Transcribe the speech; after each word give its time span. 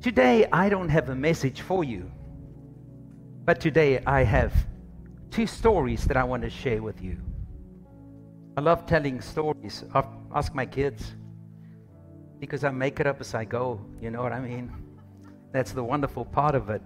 Today, 0.00 0.46
I 0.52 0.68
don't 0.68 0.88
have 0.90 1.08
a 1.08 1.14
message 1.14 1.60
for 1.60 1.82
you, 1.82 2.08
but 3.44 3.60
today 3.60 4.00
I 4.06 4.22
have 4.22 4.52
two 5.32 5.44
stories 5.44 6.04
that 6.04 6.16
I 6.16 6.22
want 6.22 6.44
to 6.44 6.50
share 6.50 6.80
with 6.80 7.02
you. 7.02 7.18
I 8.56 8.60
love 8.60 8.86
telling 8.86 9.20
stories. 9.20 9.82
I 9.92 10.04
ask 10.32 10.54
my 10.54 10.66
kids 10.66 11.14
because 12.38 12.62
I 12.62 12.70
make 12.70 13.00
it 13.00 13.08
up 13.08 13.20
as 13.20 13.34
I 13.34 13.44
go. 13.44 13.80
You 14.00 14.12
know 14.12 14.22
what 14.22 14.32
I 14.32 14.38
mean? 14.38 14.72
That's 15.52 15.72
the 15.72 15.82
wonderful 15.82 16.24
part 16.24 16.54
of 16.54 16.70
it. 16.70 16.82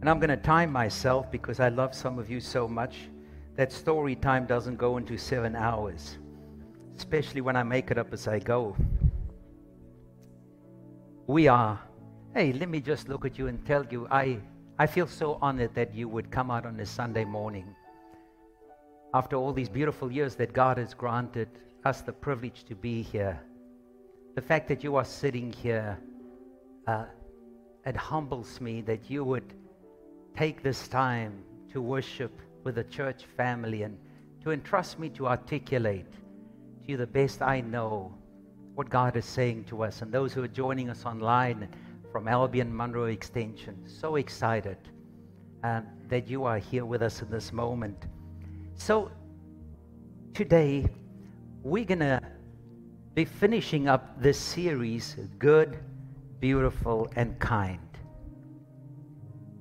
And 0.00 0.08
I'm 0.08 0.20
going 0.20 0.30
to 0.30 0.36
time 0.36 0.70
myself 0.70 1.28
because 1.28 1.58
I 1.58 1.70
love 1.70 1.92
some 1.92 2.20
of 2.20 2.30
you 2.30 2.38
so 2.38 2.68
much 2.68 3.08
that 3.56 3.72
story 3.72 4.14
time 4.14 4.46
doesn't 4.46 4.76
go 4.76 4.96
into 4.96 5.18
seven 5.18 5.56
hours, 5.56 6.18
especially 6.96 7.40
when 7.40 7.56
I 7.56 7.64
make 7.64 7.90
it 7.90 7.98
up 7.98 8.12
as 8.12 8.28
I 8.28 8.38
go. 8.38 8.76
We 11.26 11.48
are, 11.48 11.80
hey, 12.34 12.52
let 12.54 12.70
me 12.70 12.80
just 12.80 13.08
look 13.10 13.26
at 13.26 13.38
you 13.38 13.48
and 13.48 13.64
tell 13.66 13.84
you, 13.90 14.08
I, 14.10 14.38
I 14.78 14.86
feel 14.86 15.06
so 15.06 15.38
honored 15.42 15.74
that 15.74 15.94
you 15.94 16.08
would 16.08 16.30
come 16.30 16.50
out 16.50 16.64
on 16.64 16.80
a 16.80 16.86
Sunday 16.86 17.26
morning. 17.26 17.74
After 19.12 19.36
all 19.36 19.52
these 19.52 19.68
beautiful 19.68 20.10
years 20.10 20.34
that 20.36 20.54
God 20.54 20.78
has 20.78 20.94
granted 20.94 21.48
us 21.84 22.00
the 22.00 22.12
privilege 22.12 22.64
to 22.64 22.74
be 22.74 23.02
here, 23.02 23.38
the 24.34 24.40
fact 24.40 24.66
that 24.68 24.82
you 24.82 24.96
are 24.96 25.04
sitting 25.04 25.52
here, 25.52 25.98
uh, 26.86 27.04
it 27.84 27.96
humbles 27.96 28.62
me 28.62 28.80
that 28.80 29.10
you 29.10 29.24
would 29.24 29.52
take 30.34 30.62
this 30.62 30.88
time 30.88 31.44
to 31.70 31.82
worship 31.82 32.32
with 32.64 32.76
the 32.76 32.84
church 32.84 33.24
family 33.36 33.82
and 33.82 33.98
to 34.42 34.52
entrust 34.52 34.98
me 34.98 35.10
to 35.10 35.26
articulate 35.26 36.10
to 36.12 36.90
you 36.90 36.96
the 36.96 37.06
best 37.06 37.42
I 37.42 37.60
know 37.60 38.14
what 38.74 38.88
God 38.88 39.16
is 39.16 39.26
saying 39.26 39.64
to 39.64 39.82
us. 39.82 40.00
And 40.00 40.10
those 40.10 40.32
who 40.32 40.42
are 40.42 40.48
joining 40.48 40.88
us 40.88 41.04
online 41.04 41.68
from 42.12 42.28
Albion 42.28 42.76
Monroe 42.76 43.06
Extension, 43.06 43.74
so 43.88 44.16
excited 44.16 44.76
um, 45.64 45.86
that 46.08 46.28
you 46.28 46.44
are 46.44 46.58
here 46.58 46.84
with 46.84 47.00
us 47.00 47.22
in 47.22 47.30
this 47.30 47.54
moment. 47.54 48.04
So, 48.74 49.10
today, 50.34 50.86
we're 51.62 51.86
going 51.86 52.00
to 52.00 52.20
be 53.14 53.24
finishing 53.24 53.88
up 53.88 54.20
this 54.20 54.38
series 54.38 55.16
Good, 55.38 55.78
Beautiful, 56.38 57.10
and 57.16 57.38
Kind. 57.38 57.80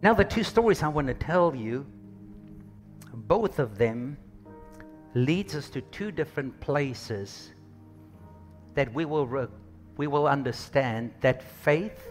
Now, 0.02 0.14
the 0.14 0.26
two 0.26 0.44
stories 0.44 0.84
I 0.84 0.90
want 0.90 1.08
to 1.08 1.14
tell 1.14 1.56
you, 1.56 1.86
both 3.14 3.60
of 3.60 3.78
them 3.78 4.18
leads 5.14 5.56
us 5.56 5.70
to 5.70 5.80
two 5.84 6.12
different 6.12 6.60
places 6.60 7.54
that 8.74 8.94
we 8.94 9.06
will, 9.06 9.26
re- 9.26 9.48
we 9.96 10.08
will 10.08 10.28
understand 10.28 11.14
that 11.22 11.44
faith 11.44 12.11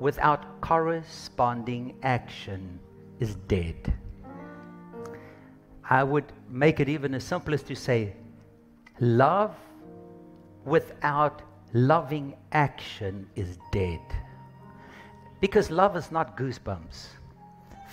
without 0.00 0.60
corresponding 0.60 1.94
action 2.02 2.80
is 3.20 3.36
dead. 3.46 3.92
I 5.88 6.02
would 6.02 6.32
make 6.48 6.80
it 6.80 6.88
even 6.88 7.14
as 7.14 7.22
simple 7.22 7.54
as 7.54 7.62
to 7.64 7.76
say, 7.76 8.14
love 8.98 9.54
without 10.64 11.42
loving 11.72 12.34
action 12.52 13.28
is 13.36 13.58
dead. 13.70 14.00
Because 15.40 15.70
love 15.70 15.96
is 15.96 16.10
not 16.10 16.36
goosebumps. 16.36 17.06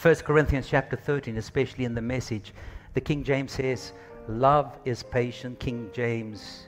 1 0.01 0.15
Corinthians 0.15 0.67
chapter 0.67 0.95
13, 0.95 1.37
especially 1.37 1.85
in 1.85 1.95
the 1.95 2.01
message, 2.01 2.53
the 2.93 3.01
King 3.01 3.23
James 3.23 3.51
says, 3.51 3.93
Love 4.27 4.77
is 4.83 5.01
patient. 5.03 5.59
King 5.59 5.89
James, 5.93 6.67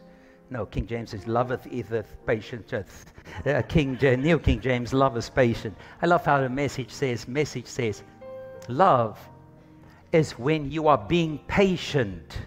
no, 0.49 0.65
King 0.65 0.87
James 0.87 1.11
says, 1.11 1.27
Loveth 1.27 1.67
eateth 1.71 2.17
patient. 2.25 2.73
Uh, 2.73 3.61
King 3.63 3.97
James, 3.97 4.23
New 4.23 4.39
King 4.39 4.59
James, 4.59 4.93
love 4.93 5.15
is 5.15 5.29
patient. 5.29 5.77
I 6.01 6.07
love 6.07 6.25
how 6.25 6.41
the 6.41 6.49
message 6.49 6.89
says, 6.91 7.27
message 7.27 7.67
says, 7.67 8.03
Love 8.67 9.19
is 10.11 10.31
when 10.39 10.71
you 10.71 10.87
are 10.87 10.97
being 10.97 11.39
patient. 11.47 12.37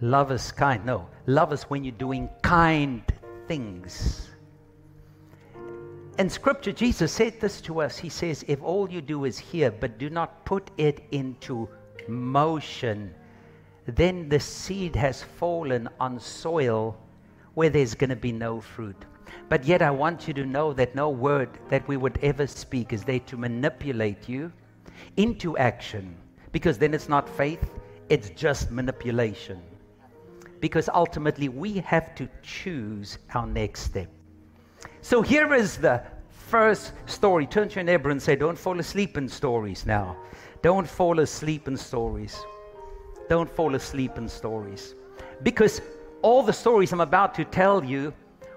Love 0.00 0.30
is 0.30 0.52
kind. 0.52 0.84
No, 0.86 1.08
love 1.26 1.52
is 1.52 1.64
when 1.64 1.82
you're 1.82 1.92
doing 1.92 2.28
kind 2.42 3.02
things. 3.48 4.28
In 6.18 6.28
Scripture, 6.28 6.72
Jesus 6.72 7.12
said 7.12 7.40
this 7.40 7.60
to 7.62 7.80
us. 7.80 7.96
He 7.96 8.08
says, 8.08 8.44
If 8.46 8.62
all 8.62 8.90
you 8.90 9.00
do 9.00 9.24
is 9.24 9.38
hear, 9.38 9.70
but 9.70 9.98
do 9.98 10.08
not 10.08 10.44
put 10.44 10.70
it 10.76 11.04
into 11.10 11.68
motion, 12.06 13.12
then 13.96 14.28
the 14.28 14.40
seed 14.40 14.94
has 14.96 15.22
fallen 15.22 15.88
on 15.98 16.20
soil 16.20 16.96
where 17.54 17.70
there's 17.70 17.94
going 17.94 18.10
to 18.10 18.16
be 18.16 18.32
no 18.32 18.60
fruit. 18.60 19.04
But 19.48 19.64
yet, 19.64 19.82
I 19.82 19.90
want 19.90 20.28
you 20.28 20.34
to 20.34 20.44
know 20.44 20.72
that 20.74 20.94
no 20.94 21.08
word 21.08 21.48
that 21.70 21.86
we 21.88 21.96
would 21.96 22.18
ever 22.22 22.46
speak 22.46 22.92
is 22.92 23.02
there 23.02 23.20
to 23.20 23.36
manipulate 23.36 24.28
you 24.28 24.52
into 25.16 25.56
action, 25.56 26.14
because 26.52 26.78
then 26.78 26.92
it's 26.92 27.08
not 27.08 27.28
faith, 27.28 27.70
it's 28.08 28.30
just 28.30 28.70
manipulation. 28.70 29.60
Because 30.60 30.88
ultimately, 30.92 31.48
we 31.48 31.78
have 31.78 32.14
to 32.16 32.28
choose 32.42 33.18
our 33.34 33.46
next 33.46 33.80
step. 33.82 34.10
So 35.00 35.22
here 35.22 35.54
is 35.54 35.78
the 35.78 36.02
first 36.28 36.92
story. 37.06 37.46
Turn 37.46 37.68
to 37.68 37.76
your 37.76 37.84
neighbor 37.84 38.10
and 38.10 38.20
say, 38.20 38.36
Don't 38.36 38.58
fall 38.58 38.78
asleep 38.80 39.16
in 39.16 39.28
stories 39.28 39.86
now. 39.86 40.16
Don't 40.62 40.88
fall 40.88 41.20
asleep 41.20 41.68
in 41.68 41.76
stories. 41.76 42.38
Don't 43.28 43.50
fall 43.50 43.74
asleep 43.74 44.18
in 44.18 44.28
stories. 44.28 44.94
Because 45.42 45.80
all 46.22 46.42
the 46.42 46.52
stories 46.52 46.92
I'm 46.92 47.00
about 47.00 47.34
to 47.34 47.44
tell 47.44 47.84
you 47.84 48.12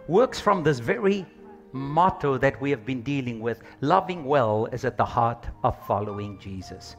works 0.08 0.40
from 0.40 0.64
this 0.64 0.80
very 0.80 1.26
motto 1.74 2.38
that 2.38 2.60
we 2.60 2.70
have 2.70 2.86
been 2.86 3.02
dealing 3.02 3.40
with. 3.40 3.62
Loving 3.82 4.26
well 4.26 4.66
is 4.68 4.86
at 4.86 4.98
the 4.98 5.06
heart 5.06 5.46
of 5.64 5.78
following 5.86 6.40
Jesus. 6.40 6.96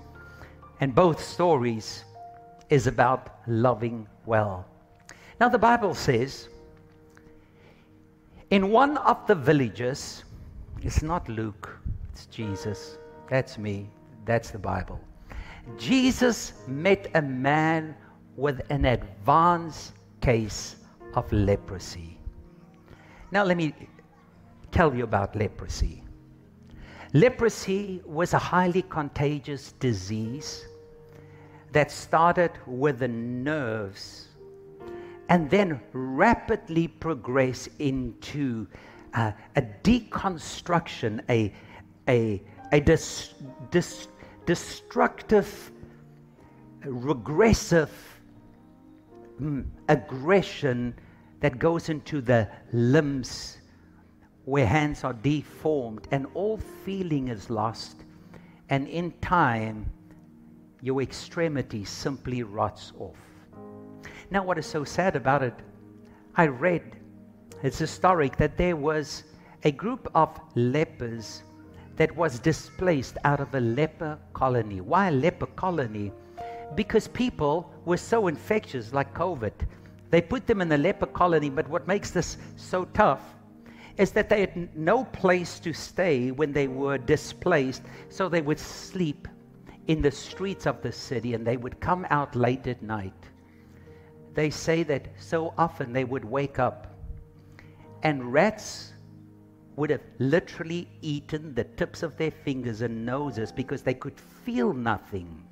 And 0.80 0.94
both 0.94 1.22
stories 1.22 2.04
is 2.70 2.86
about 2.86 3.40
loving 3.46 4.06
well. 4.26 4.66
Now 5.40 5.48
the 5.48 5.58
Bible 5.58 5.94
says 5.94 6.48
in 8.50 8.70
one 8.70 8.98
of 8.98 9.26
the 9.26 9.34
villages, 9.34 10.24
it's 10.82 11.02
not 11.02 11.28
Luke, 11.28 11.78
it's 12.12 12.26
Jesus. 12.26 12.98
That's 13.28 13.56
me. 13.56 13.88
That's 14.24 14.50
the 14.50 14.58
Bible. 14.58 15.00
Jesus 15.78 16.52
met 16.66 17.10
a 17.14 17.22
man 17.22 17.94
with 18.36 18.62
an 18.70 18.84
advanced 18.84 19.92
case 20.20 20.76
of 21.14 21.30
leprosy. 21.32 22.18
Now, 23.30 23.44
let 23.44 23.56
me 23.56 23.74
tell 24.70 24.94
you 24.94 25.04
about 25.04 25.36
leprosy. 25.36 26.02
Leprosy 27.12 28.00
was 28.06 28.32
a 28.32 28.38
highly 28.38 28.82
contagious 28.82 29.72
disease 29.72 30.64
that 31.72 31.90
started 31.90 32.52
with 32.66 32.98
the 32.98 33.08
nerves 33.08 34.28
and 35.28 35.48
then 35.48 35.80
rapidly 35.92 36.88
progress 36.88 37.68
into 37.78 38.66
uh, 39.14 39.32
a 39.56 39.62
deconstruction, 39.62 41.22
a, 41.28 41.52
a, 42.08 42.42
a 42.72 42.80
dis, 42.80 43.34
dis, 43.70 44.08
destructive, 44.46 45.70
regressive 46.84 47.90
mm, 49.40 49.64
aggression 49.88 50.94
that 51.40 51.58
goes 51.58 51.88
into 51.88 52.20
the 52.20 52.48
limbs 52.72 53.58
where 54.44 54.66
hands 54.66 55.04
are 55.04 55.12
deformed 55.12 56.08
and 56.10 56.26
all 56.34 56.58
feeling 56.84 57.28
is 57.28 57.50
lost. 57.50 58.04
And 58.70 58.88
in 58.88 59.12
time, 59.20 59.90
your 60.80 61.00
extremity 61.02 61.84
simply 61.84 62.42
rots 62.42 62.92
off. 62.98 63.16
Now, 64.30 64.42
what 64.42 64.58
is 64.58 64.66
so 64.66 64.82
sad 64.82 65.14
about 65.14 65.42
it? 65.42 65.54
I 66.36 66.46
read, 66.46 66.96
it's 67.62 67.78
historic, 67.78 68.36
that 68.38 68.56
there 68.56 68.76
was 68.76 69.24
a 69.64 69.70
group 69.70 70.10
of 70.14 70.40
lepers 70.54 71.42
that 71.96 72.14
was 72.16 72.38
displaced 72.38 73.18
out 73.24 73.40
of 73.40 73.54
a 73.54 73.60
leper 73.60 74.18
colony. 74.32 74.80
Why 74.80 75.08
a 75.08 75.10
leper 75.10 75.46
colony? 75.46 76.12
Because 76.74 77.08
people 77.08 77.72
were 77.84 77.96
so 77.96 78.28
infectious, 78.28 78.92
like 78.92 79.14
COVID. 79.14 79.52
They 80.10 80.20
put 80.20 80.46
them 80.46 80.60
in 80.60 80.72
a 80.72 80.78
leper 80.78 81.06
colony, 81.06 81.50
but 81.50 81.68
what 81.68 81.86
makes 81.86 82.10
this 82.10 82.36
so 82.56 82.84
tough 82.86 83.22
is 83.98 84.10
that 84.12 84.28
they 84.28 84.40
had 84.40 84.76
no 84.76 85.04
place 85.04 85.58
to 85.60 85.72
stay 85.72 86.30
when 86.30 86.52
they 86.52 86.66
were 86.66 86.98
displaced, 86.98 87.82
so 88.08 88.28
they 88.28 88.40
would 88.40 88.58
sleep 88.58 89.28
in 89.86 90.00
the 90.00 90.10
streets 90.10 90.66
of 90.66 90.80
the 90.82 90.92
city 90.92 91.34
and 91.34 91.46
they 91.46 91.56
would 91.56 91.78
come 91.80 92.06
out 92.10 92.34
late 92.34 92.66
at 92.66 92.82
night 92.82 93.12
they 94.34 94.50
say 94.50 94.82
that 94.82 95.08
so 95.18 95.52
often 95.58 95.92
they 95.92 96.04
would 96.04 96.24
wake 96.24 96.58
up 96.58 96.94
and 98.02 98.32
rats 98.32 98.91
would 99.76 99.90
have 99.90 100.02
literally 100.18 100.88
eaten 101.00 101.54
the 101.54 101.64
tips 101.64 102.02
of 102.02 102.16
their 102.16 102.30
fingers 102.30 102.82
and 102.82 103.06
noses 103.06 103.50
because 103.50 103.82
they 103.82 103.94
could 103.94 104.18
feel 104.44 104.72
nothing. 104.72 105.44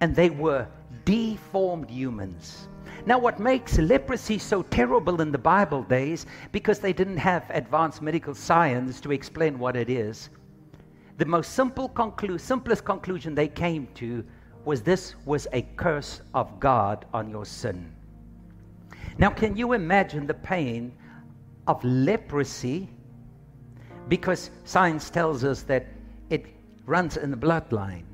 And 0.00 0.16
they 0.16 0.30
were 0.30 0.66
deformed 1.04 1.90
humans. 1.90 2.68
Now, 3.06 3.18
what 3.18 3.40
makes 3.40 3.78
leprosy 3.78 4.38
so 4.38 4.62
terrible 4.62 5.20
in 5.20 5.32
the 5.32 5.38
Bible 5.38 5.82
days, 5.82 6.26
because 6.50 6.78
they 6.78 6.92
didn't 6.92 7.16
have 7.18 7.44
advanced 7.50 8.02
medical 8.02 8.34
science 8.34 9.00
to 9.00 9.12
explain 9.12 9.58
what 9.58 9.76
it 9.76 9.90
is, 9.90 10.30
the 11.18 11.26
most 11.26 11.52
simple 11.52 11.88
conclu- 11.88 12.40
simplest 12.40 12.84
conclusion 12.84 13.34
they 13.34 13.48
came 13.48 13.86
to 13.94 14.24
was 14.64 14.82
this 14.82 15.14
was 15.24 15.46
a 15.52 15.62
curse 15.76 16.20
of 16.34 16.58
God 16.58 17.04
on 17.12 17.28
your 17.28 17.44
sin. 17.44 17.92
Now, 19.18 19.30
can 19.30 19.56
you 19.56 19.72
imagine 19.72 20.26
the 20.26 20.34
pain 20.34 20.92
of 21.66 21.82
leprosy? 21.84 22.88
Because 24.08 24.50
science 24.64 25.10
tells 25.10 25.44
us 25.44 25.62
that 25.62 25.86
it 26.30 26.46
runs 26.86 27.16
in 27.16 27.30
the 27.30 27.36
bloodline. 27.36 28.04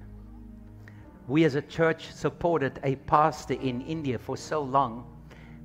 We 1.26 1.44
as 1.44 1.54
a 1.54 1.62
church 1.62 2.12
supported 2.12 2.80
a 2.84 2.96
pastor 2.96 3.54
in 3.54 3.82
India 3.82 4.18
for 4.18 4.36
so 4.36 4.62
long 4.62 5.06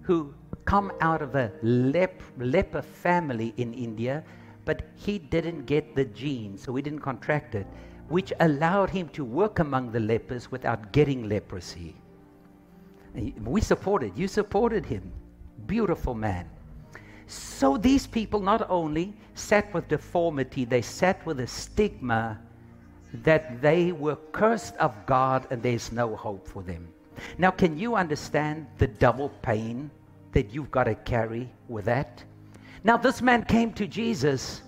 who 0.02 0.34
come 0.66 0.92
out 1.02 1.22
of 1.22 1.36
a 1.36 1.52
lep- 1.62 2.22
leper 2.38 2.82
family 2.82 3.54
in 3.58 3.74
India, 3.74 4.24
but 4.66 4.84
he 4.96 5.20
didn't 5.20 5.66
get 5.66 5.96
the 5.96 6.06
gene, 6.06 6.58
so 6.58 6.76
he 6.76 6.82
didn't 6.82 7.00
contract 7.00 7.56
it, 7.56 7.68
which 8.10 8.34
allowed 8.40 8.90
him 8.90 9.10
to 9.10 9.24
work 9.24 9.60
among 9.60 9.92
the 9.92 10.00
lepers 10.00 10.52
without 10.52 10.92
getting 10.92 11.28
leprosy. 11.30 11.96
We 13.44 13.62
supported, 13.62 14.18
you 14.18 14.28
supported 14.28 14.86
him. 14.86 15.12
Beautiful 15.66 16.14
man. 16.14 16.50
So 17.28 17.78
these 17.78 18.06
people 18.08 18.40
not 18.40 18.70
only 18.70 19.14
sat 19.36 19.74
with 19.74 19.88
deformity, 19.88 20.66
they 20.66 20.82
sat 20.82 21.26
with 21.26 21.40
a 21.40 21.48
stigma 21.48 22.40
that 23.14 23.62
they 23.62 23.92
were 23.92 24.18
cursed 24.32 24.76
of 24.78 24.94
God 25.06 25.48
and 25.50 25.62
there's 25.62 25.92
no 25.92 26.16
hope 26.16 26.48
for 26.48 26.64
them. 26.64 26.88
Now, 27.38 27.52
can 27.52 27.78
you 27.78 27.96
understand 27.96 28.68
the 28.78 28.88
double 28.88 29.30
pain 29.42 29.92
that 30.32 30.54
you've 30.54 30.72
got 30.72 30.86
to 30.86 30.96
carry 30.96 31.50
with 31.68 31.86
that? 31.86 32.24
Now, 32.84 32.98
this 32.98 33.22
man 33.22 33.46
came 33.46 33.72
to 33.74 33.88
Jesus, 33.88 34.62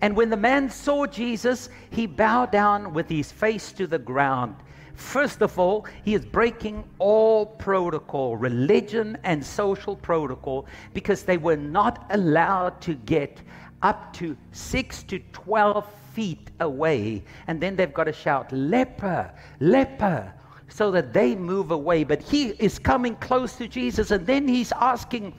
and 0.00 0.16
when 0.16 0.28
the 0.28 0.36
man 0.36 0.68
saw 0.68 1.06
Jesus, 1.06 1.70
he 1.90 2.06
bowed 2.06 2.50
down 2.50 2.92
with 2.92 3.08
his 3.08 3.30
face 3.30 3.72
to 3.72 3.86
the 3.86 3.98
ground. 3.98 4.56
First 4.94 5.42
of 5.42 5.58
all, 5.58 5.86
he 6.04 6.14
is 6.14 6.24
breaking 6.24 6.84
all 6.98 7.46
protocol, 7.46 8.36
religion 8.36 9.18
and 9.24 9.44
social 9.44 9.96
protocol, 9.96 10.66
because 10.94 11.22
they 11.22 11.38
were 11.38 11.56
not 11.56 12.06
allowed 12.10 12.80
to 12.82 12.94
get 12.94 13.40
up 13.82 14.12
to 14.14 14.36
6 14.52 15.02
to 15.04 15.18
12 15.32 15.86
feet 16.14 16.50
away. 16.60 17.24
And 17.46 17.60
then 17.60 17.74
they've 17.76 17.92
got 17.92 18.04
to 18.04 18.12
shout, 18.12 18.52
leper, 18.52 19.32
leper, 19.60 20.32
so 20.68 20.90
that 20.90 21.12
they 21.12 21.34
move 21.34 21.70
away. 21.70 22.04
But 22.04 22.22
he 22.22 22.50
is 22.50 22.78
coming 22.78 23.16
close 23.16 23.56
to 23.56 23.68
Jesus, 23.68 24.10
and 24.10 24.26
then 24.26 24.46
he's 24.46 24.72
asking 24.72 25.34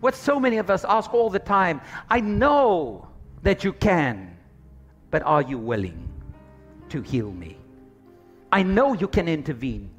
what 0.00 0.14
so 0.14 0.38
many 0.38 0.58
of 0.58 0.68
us 0.68 0.84
ask 0.84 1.14
all 1.14 1.30
the 1.30 1.38
time 1.38 1.80
I 2.10 2.20
know 2.20 3.08
that 3.42 3.64
you 3.64 3.72
can, 3.72 4.36
but 5.10 5.22
are 5.22 5.42
you 5.42 5.58
willing 5.58 6.08
to 6.90 7.00
heal 7.00 7.30
me? 7.30 7.58
I 8.54 8.62
know 8.62 8.92
you 8.94 9.08
can 9.08 9.26
intervene, 9.26 9.90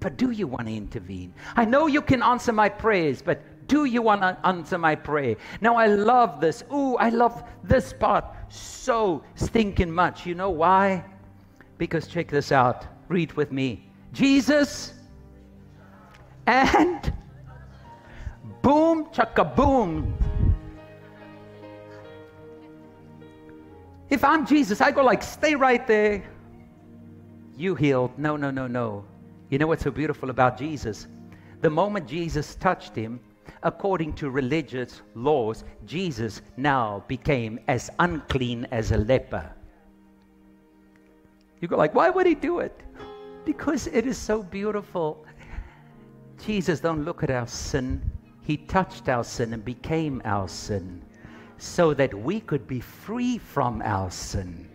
but 0.00 0.16
do 0.16 0.32
you 0.32 0.48
want 0.48 0.66
to 0.66 0.74
intervene? 0.74 1.32
I 1.54 1.64
know 1.64 1.86
you 1.86 2.02
can 2.02 2.20
answer 2.20 2.52
my 2.52 2.68
prayers, 2.68 3.22
but 3.22 3.40
do 3.68 3.84
you 3.84 4.02
want 4.02 4.22
to 4.22 4.36
answer 4.44 4.76
my 4.76 4.96
prayer? 4.96 5.36
Now, 5.60 5.76
I 5.76 5.86
love 5.86 6.40
this. 6.40 6.64
Ooh, 6.72 6.96
I 6.96 7.10
love 7.10 7.44
this 7.62 7.92
part 7.92 8.24
so 8.48 9.22
stinking 9.36 9.92
much. 9.92 10.26
You 10.26 10.34
know 10.34 10.50
why? 10.50 11.04
Because 11.78 12.08
check 12.08 12.26
this 12.26 12.50
out. 12.50 12.88
Read 13.06 13.32
with 13.34 13.52
me. 13.52 13.88
Jesus 14.12 14.92
and 16.48 17.12
boom, 18.62 19.06
chaka 19.12 19.44
boom. 19.44 20.12
If 24.10 24.24
I'm 24.24 24.44
Jesus, 24.44 24.80
I 24.80 24.90
go 24.90 25.04
like, 25.04 25.22
stay 25.22 25.54
right 25.54 25.86
there. 25.86 26.24
You 27.56 27.74
healed. 27.74 28.18
No, 28.18 28.36
no, 28.36 28.50
no, 28.50 28.66
no. 28.66 29.04
You 29.48 29.58
know 29.58 29.66
what's 29.66 29.84
so 29.84 29.90
beautiful 29.90 30.30
about 30.30 30.58
Jesus? 30.58 31.06
The 31.62 31.70
moment 31.70 32.06
Jesus 32.06 32.54
touched 32.56 32.94
him, 32.94 33.20
according 33.62 34.12
to 34.14 34.30
religious 34.30 35.02
laws, 35.14 35.64
Jesus 35.86 36.42
now 36.56 37.04
became 37.08 37.58
as 37.68 37.90
unclean 37.98 38.66
as 38.70 38.92
a 38.92 38.98
leper. 38.98 39.50
You 41.60 41.68
go 41.68 41.76
like, 41.76 41.94
why 41.94 42.10
would 42.10 42.26
he 42.26 42.34
do 42.34 42.58
it? 42.58 42.82
Because 43.44 43.86
it 43.86 44.06
is 44.06 44.18
so 44.18 44.42
beautiful. 44.42 45.24
Jesus 46.44 46.80
don't 46.80 47.04
look 47.04 47.22
at 47.22 47.30
our 47.30 47.46
sin. 47.46 48.02
He 48.42 48.56
touched 48.56 49.08
our 49.08 49.24
sin 49.24 49.54
and 49.54 49.64
became 49.64 50.20
our 50.24 50.48
sin 50.48 51.02
so 51.58 51.94
that 51.94 52.12
we 52.12 52.40
could 52.40 52.66
be 52.66 52.80
free 52.80 53.38
from 53.38 53.80
our 53.82 54.10
sin. 54.10 54.68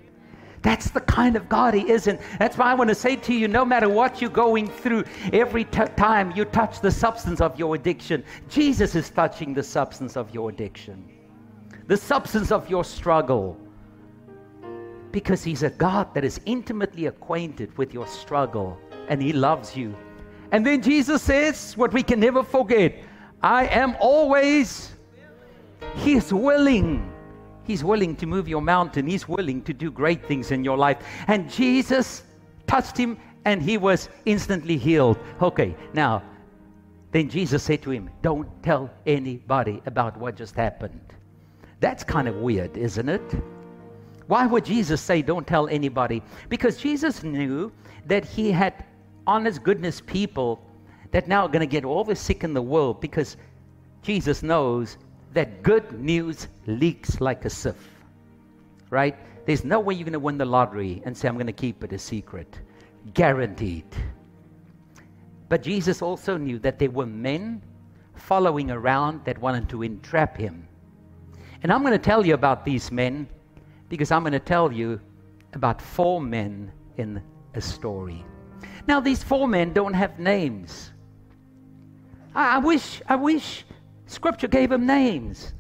That's 0.62 0.92
the 0.92 1.02
kind 1.02 1.36
of 1.36 1.50
God 1.50 1.74
He 1.74 1.90
is. 1.90 2.08
And 2.08 2.20
that's 2.38 2.58
why 2.58 2.72
I 2.72 2.74
want 2.76 2.90
to 2.90 2.96
say 2.96 3.16
to 3.16 3.34
you 3.34 3.48
no 3.48 3.66
matter 3.66 3.90
what 3.90 4.22
you're 4.22 4.30
going 4.30 4.68
through, 4.68 5.04
every 5.34 5.64
t- 5.66 5.86
time 5.98 6.32
you 6.36 6.46
touch 6.46 6.82
the 6.82 6.92
substance 6.92 7.42
of 7.42 7.58
your 7.58 7.76
addiction, 7.76 8.24
Jesus 8.50 8.96
is 8.96 9.10
touching 9.10 9.54
the 9.54 9.64
substance 9.64 10.16
of 10.16 10.32
your 10.34 10.50
addiction, 10.50 11.10
the 11.88 11.98
substance 11.98 12.52
of 12.52 12.70
your 12.70 12.84
struggle. 12.84 13.58
Because 15.12 15.44
He's 15.44 15.64
a 15.64 15.72
God 15.72 16.14
that 16.14 16.24
is 16.24 16.40
intimately 16.46 17.08
acquainted 17.08 17.76
with 17.78 17.94
your 17.94 18.08
struggle 18.08 18.78
and 19.10 19.22
He 19.22 19.34
loves 19.34 19.76
you. 19.76 19.96
And 20.52 20.66
then 20.66 20.82
Jesus 20.82 21.22
says 21.24 21.76
what 21.76 21.92
we 21.92 22.04
can 22.04 22.20
never 22.20 22.44
forget 22.44 23.04
I 23.42 23.66
am 23.68 23.98
always, 24.00 24.92
He 25.96 26.14
is 26.14 26.32
willing 26.32 27.11
He's 27.72 27.86
willing 27.86 28.18
to 28.18 28.26
move 28.26 28.50
your 28.50 28.62
mountain. 28.62 29.08
He's 29.08 29.30
willing 29.30 29.62
to 29.62 29.74
do 29.74 29.92
great 29.92 30.26
things 30.26 30.52
in 30.52 30.62
your 30.62 30.76
life. 30.76 30.98
And 31.28 31.50
Jesus 31.50 32.24
touched 32.68 32.98
him 32.98 33.18
and 33.46 33.62
he 33.62 33.78
was 33.78 34.10
instantly 34.26 34.76
healed. 34.76 35.18
Okay, 35.42 35.74
now, 35.94 36.22
then 37.14 37.30
Jesus 37.30 37.64
said 37.64 37.82
to 37.84 37.92
him, 37.92 38.10
Don't 38.22 38.50
tell 38.62 38.90
anybody 39.06 39.82
about 39.86 40.18
what 40.18 40.36
just 40.36 40.54
happened. 40.54 41.00
That's 41.80 42.04
kind 42.04 42.28
of 42.28 42.36
weird, 42.36 42.76
isn't 42.76 43.08
it? 43.08 43.42
Why 44.28 44.48
would 44.48 44.66
Jesus 44.66 45.00
say, 45.00 45.22
Don't 45.22 45.48
tell 45.48 45.70
anybody? 45.70 46.22
Because 46.50 46.76
Jesus 46.76 47.24
knew 47.24 47.72
that 48.06 48.26
he 48.26 48.52
had 48.52 48.84
honest 49.26 49.64
goodness 49.64 50.02
people 50.02 50.62
that 51.12 51.30
now 51.30 51.46
are 51.46 51.50
going 51.50 51.62
to 51.62 51.66
get 51.78 51.86
all 51.86 52.04
the 52.04 52.18
sick 52.18 52.44
in 52.44 52.54
the 52.54 52.62
world 52.62 53.00
because 53.00 53.38
Jesus 54.02 54.44
knows 54.44 54.98
that 55.34 55.64
good 55.64 56.00
news 56.00 56.48
leaks 56.68 57.22
like 57.22 57.46
a 57.46 57.50
sieve, 57.50 57.76
right? 58.90 59.16
There's 59.46 59.64
no 59.64 59.80
way 59.80 59.94
you're 59.94 60.06
going 60.06 60.14
to 60.14 60.20
win 60.20 60.38
the 60.38 60.46
lottery 60.46 61.02
and 61.06 61.18
say, 61.18 61.28
I'm 61.28 61.36
going 61.36 61.48
to 61.48 61.54
keep 61.54 61.84
it 61.84 61.94
a 61.94 62.00
secret. 62.00 62.60
Guaranteed. 63.14 63.86
But 65.50 65.64
Jesus 65.64 66.02
also 66.02 66.38
knew 66.38 66.60
that 66.60 66.80
there 66.80 66.92
were 66.92 67.06
men 67.06 67.62
following 68.16 68.72
around 68.72 69.26
that 69.26 69.38
wanted 69.40 69.68
to 69.70 69.84
entrap 69.84 70.38
him. 70.38 70.68
And 71.64 71.72
I'm 71.72 71.82
going 71.82 71.94
to 71.94 72.00
tell 72.00 72.26
you 72.26 72.34
about 72.34 72.64
these 72.66 72.92
men 72.92 73.28
because 73.90 74.12
I'm 74.12 74.22
going 74.22 74.34
to 74.34 74.40
tell 74.40 74.72
you 74.72 75.00
about 75.54 75.82
four 75.82 76.22
men 76.22 76.72
in 76.98 77.22
a 77.56 77.62
story. 77.62 78.24
Now, 78.88 79.00
these 79.00 79.24
four 79.24 79.48
men 79.48 79.74
don't 79.74 79.94
have 79.94 80.20
names. 80.20 80.92
I, 82.34 82.56
I 82.56 82.58
wish, 82.60 83.02
I 83.08 83.16
wish 83.16 83.66
Scripture 84.12 84.50
gave 84.50 84.70
them 84.70 84.86
names 84.86 85.54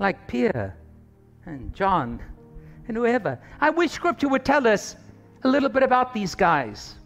like 0.00 0.26
Peter 0.26 0.74
and 1.46 1.72
John 1.72 2.20
and 2.88 2.96
whoever. 2.96 3.38
I 3.60 3.70
wish 3.70 3.92
Scripture 3.92 4.26
would 4.26 4.44
tell 4.44 4.66
us 4.66 4.96
a 5.44 5.48
little 5.48 5.68
bit 5.68 5.84
about 5.84 6.12
these 6.12 6.34
guys. 6.34 6.96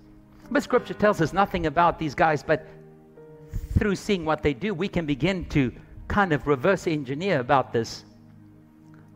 But 0.51 0.63
Scripture 0.63 0.95
tells 0.95 1.21
us 1.21 1.35
nothing 1.35 1.67
about 1.67 1.99
these 1.99 2.15
guys, 2.15 2.43
but 2.43 2.67
through 3.79 3.97
seeing 3.97 4.25
what 4.25 4.43
they 4.43 4.55
do, 4.55 4.73
we 4.73 4.89
can 4.89 5.05
begin 5.05 5.45
to 5.51 5.71
kind 6.09 6.33
of 6.33 6.47
reverse 6.47 6.87
engineer 6.87 7.41
about 7.41 7.75
this. 7.75 8.07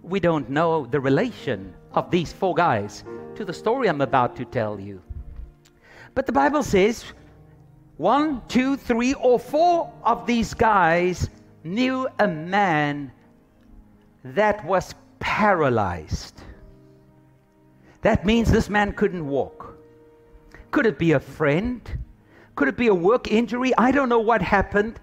We 0.03 0.21
don't 0.21 0.51
know 0.51 0.85
the 0.85 1.01
relation 1.01 1.73
of 1.93 2.11
these 2.11 2.35
four 2.35 2.55
guys 2.55 3.03
to 3.35 3.47
the 3.47 3.55
story 3.55 3.89
I'm 3.89 4.03
about 4.03 4.37
to 4.37 4.45
tell 4.45 4.79
you. 4.79 5.03
But 6.15 6.27
the 6.27 6.33
Bible 6.33 6.63
says 6.63 7.05
one, 7.97 8.43
two, 8.47 8.77
three, 8.77 9.15
or 9.15 9.39
four 9.39 9.91
of 10.05 10.27
these 10.27 10.53
guys 10.53 11.31
knew 11.67 12.09
a 12.19 12.29
man 12.29 13.13
that 14.25 14.65
was 14.65 14.95
paralyzed. 15.19 16.43
That 18.03 18.25
means 18.25 18.51
this 18.51 18.69
man 18.69 18.93
couldn't 18.93 19.27
walk. 19.27 19.77
Could 20.71 20.87
it 20.87 20.99
be 20.99 21.13
a 21.13 21.21
friend? 21.21 21.81
Could 22.55 22.69
it 22.69 22.77
be 22.77 22.87
a 22.87 22.95
work 22.95 23.31
injury? 23.31 23.73
I 23.77 23.91
don't 23.91 24.09
know 24.09 24.21
what 24.21 24.41
happened. 24.41 25.01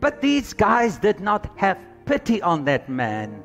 But 0.00 0.20
these 0.20 0.52
guys 0.52 0.98
did 0.98 1.20
not 1.20 1.50
have 1.56 1.78
pity 2.04 2.42
on 2.42 2.64
that 2.64 2.88
man. 2.88 3.42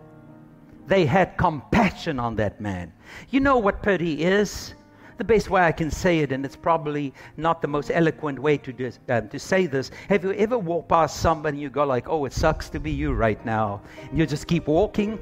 They 0.87 1.05
had 1.05 1.37
compassion 1.37 2.19
on 2.19 2.35
that 2.37 2.59
man. 2.59 2.91
You 3.29 3.39
know 3.39 3.57
what 3.57 3.81
pity 3.83 4.23
is? 4.23 4.73
The 5.17 5.23
best 5.23 5.49
way 5.49 5.61
I 5.61 5.71
can 5.71 5.91
say 5.91 6.19
it, 6.19 6.31
and 6.31 6.45
it's 6.45 6.55
probably 6.55 7.13
not 7.37 7.61
the 7.61 7.67
most 7.67 7.91
eloquent 7.93 8.39
way 8.39 8.57
to, 8.57 8.73
do, 8.73 8.91
um, 9.09 9.29
to 9.29 9.39
say 9.39 9.67
this. 9.67 9.91
Have 10.09 10.23
you 10.23 10.33
ever 10.33 10.57
walked 10.57 10.89
past 10.89 11.17
somebody 11.17 11.55
and 11.55 11.61
you 11.61 11.69
go 11.69 11.85
like, 11.85 12.09
oh, 12.09 12.25
it 12.25 12.33
sucks 12.33 12.69
to 12.69 12.79
be 12.79 12.91
you 12.91 13.13
right 13.13 13.43
now? 13.45 13.81
And 14.09 14.17
you 14.17 14.25
just 14.25 14.47
keep 14.47 14.67
walking? 14.67 15.19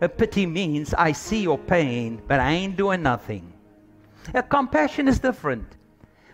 A 0.00 0.08
pity 0.08 0.46
means 0.46 0.94
I 0.94 1.12
see 1.12 1.42
your 1.42 1.58
pain, 1.58 2.22
but 2.26 2.40
I 2.40 2.52
ain't 2.52 2.76
doing 2.76 3.02
nothing. 3.02 3.52
A 4.34 4.42
compassion 4.42 5.08
is 5.08 5.18
different. 5.18 5.76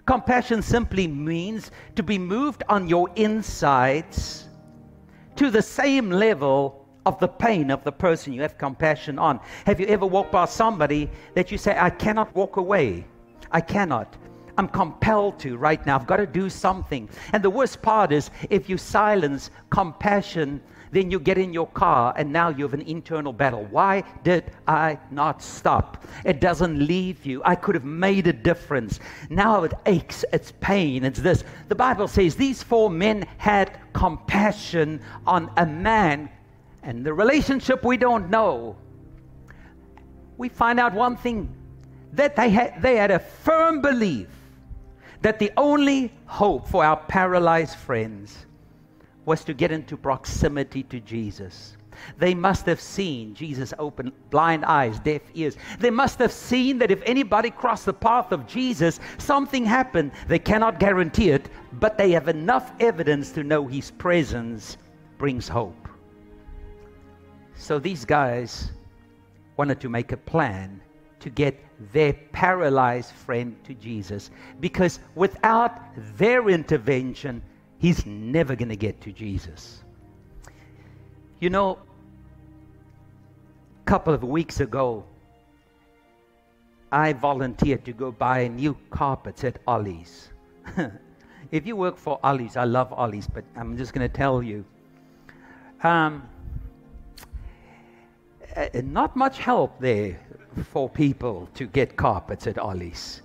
Compassion 0.07 0.63
simply 0.63 1.09
means 1.09 1.73
to 1.97 2.03
be 2.03 2.19
moved 2.19 2.63
on 2.69 2.89
your 2.89 3.09
insides 3.17 4.47
to 5.35 5.51
the 5.51 5.63
same 5.63 6.11
level 6.11 6.86
of 7.07 7.19
the 7.21 7.29
pain 7.29 7.71
of 7.71 7.83
the 7.85 7.93
person 7.93 8.33
you 8.33 8.43
have 8.43 8.59
compassion 8.59 9.19
on. 9.19 9.41
Have 9.65 9.81
you 9.81 9.87
ever 9.87 10.05
walked 10.05 10.33
past 10.33 10.57
somebody 10.57 11.09
that 11.35 11.51
you 11.51 11.57
say, 11.57 11.77
I 11.79 11.89
cannot 11.89 12.35
walk 12.35 12.57
away? 12.57 13.07
I 13.53 13.61
cannot. 13.61 14.17
I'm 14.59 14.69
compelled 14.69 15.39
to 15.41 15.57
right 15.57 15.85
now. 15.87 15.97
I've 15.97 16.07
got 16.07 16.17
to 16.17 16.27
do 16.27 16.51
something. 16.51 17.09
And 17.33 17.43
the 17.43 17.51
worst 17.51 17.81
part 17.81 18.11
is 18.11 18.31
if 18.51 18.69
you 18.69 18.77
silence 18.77 19.51
compassion, 19.71 20.61
then 20.91 21.11
you 21.11 21.21
get 21.21 21.37
in 21.39 21.53
your 21.53 21.67
car 21.69 22.15
and 22.17 22.33
now 22.33 22.49
you 22.49 22.65
have 22.65 22.75
an 22.75 22.81
internal 22.83 23.33
battle. 23.33 23.67
Why 23.71 24.03
did 24.25 24.51
I 24.67 24.99
not 25.11 25.43
stop? 25.43 26.05
It 26.25 26.41
doesn't 26.41 26.85
leave 26.85 27.27
you. 27.27 27.43
I 27.45 27.55
could 27.55 27.75
have 27.75 27.85
made 27.85 28.27
a 28.27 28.33
difference. 28.33 28.99
Now 29.29 29.65
it 29.65 29.75
aches, 29.85 30.25
it's 30.33 30.53
pain, 30.61 31.05
it's 31.05 31.21
this. 31.21 31.45
The 31.69 31.75
Bible 31.75 32.09
says 32.09 32.35
these 32.35 32.63
four 32.63 32.89
men 32.91 33.27
had 33.37 33.79
compassion 33.93 35.01
on 35.27 35.51
a 35.57 35.67
man 35.67 36.31
and 36.87 37.05
the 37.05 37.13
relationship 37.13 37.85
we 37.85 37.97
don't 37.97 38.31
know, 38.31 38.77
we 40.39 40.49
find 40.49 40.79
out 40.79 40.95
one 40.95 41.17
thing 41.17 41.53
that 42.13 42.37
they 42.37 42.49
had, 42.49 42.81
they 42.81 42.95
had 42.95 43.11
a 43.11 43.19
firm 43.19 43.83
belief 43.83 44.29
that 45.21 45.41
the 45.41 45.51
only 45.57 46.13
hope 46.27 46.69
for 46.69 46.85
our 46.85 46.97
paralyzed 46.97 47.77
friends 47.77 48.47
was 49.25 49.43
to 49.43 49.53
get 49.53 49.73
into 49.73 49.97
proximity 49.97 50.85
to 50.85 51.01
Jesus. 51.01 51.77
They 52.19 52.35
must 52.35 52.67
have 52.67 52.81
seen 52.81 53.35
Jesus 53.35 53.75
open 53.81 54.13
blind 54.31 54.65
eyes, 54.65 55.01
deaf 55.01 55.23
ears. 55.35 55.57
They 55.81 55.91
must 55.91 56.21
have 56.21 56.31
seen 56.31 56.79
that 56.79 56.93
if 56.93 57.03
anybody 57.05 57.51
crossed 57.51 57.87
the 57.87 57.95
path 57.95 58.31
of 58.31 58.47
Jesus, 58.47 59.01
something 59.19 59.65
happened. 59.65 60.13
They 60.29 60.39
cannot 60.39 60.79
guarantee 60.79 61.31
it, 61.31 61.49
but 61.73 61.99
they 61.99 62.13
have 62.13 62.29
enough 62.29 62.71
evidence 62.79 63.33
to 63.33 63.43
know 63.43 63.67
his 63.67 63.91
presence 63.91 64.77
brings 65.19 65.49
hope. 65.49 65.86
So 67.57 67.79
these 67.79 68.05
guys 68.05 68.71
wanted 69.57 69.81
to 69.81 69.89
make 69.89 70.13
a 70.13 70.17
plan 70.17 70.81
to 71.21 71.31
get 71.31 71.59
their 71.93 72.13
paralyzed 72.13 73.13
friend 73.13 73.57
to 73.65 73.75
Jesus 73.75 74.31
because 74.61 75.01
without 75.15 75.81
their 76.17 76.49
intervention, 76.49 77.43
he's 77.79 78.05
never 78.07 78.55
going 78.55 78.69
to 78.69 78.77
get 78.77 79.01
to 79.03 79.13
Jesus. 79.13 79.83
You 81.41 81.51
know, 81.51 81.79
a 83.83 83.85
couple 83.85 84.15
of 84.15 84.23
weeks 84.23 84.61
ago, 84.61 85.05
I 86.93 87.13
volunteered 87.15 87.85
to 87.87 87.93
go 87.93 88.13
buy 88.13 88.49
new 88.49 88.77
carpets 88.91 89.45
at 89.45 89.59
Ollie's. 89.67 90.29
if 91.51 91.67
you 91.67 91.77
work 91.77 91.99
for 91.99 92.21
Ollie's, 92.23 92.57
I 92.57 92.65
love 92.65 92.93
Ollie's, 92.93 93.27
but 93.27 93.45
I'm 93.57 93.77
just 93.77 93.93
going 93.93 94.09
to 94.09 94.15
tell 94.15 94.43
you. 94.43 94.65
Um, 95.83 96.29
uh, 98.57 98.69
not 98.83 99.15
much 99.17 99.39
help 99.39 99.79
there 99.81 100.19
for 100.71 100.89
people 100.89 101.49
to 101.55 101.67
get 101.67 101.97
carpets 101.97 102.47
at 102.47 102.59
Ollie's. 102.59 103.23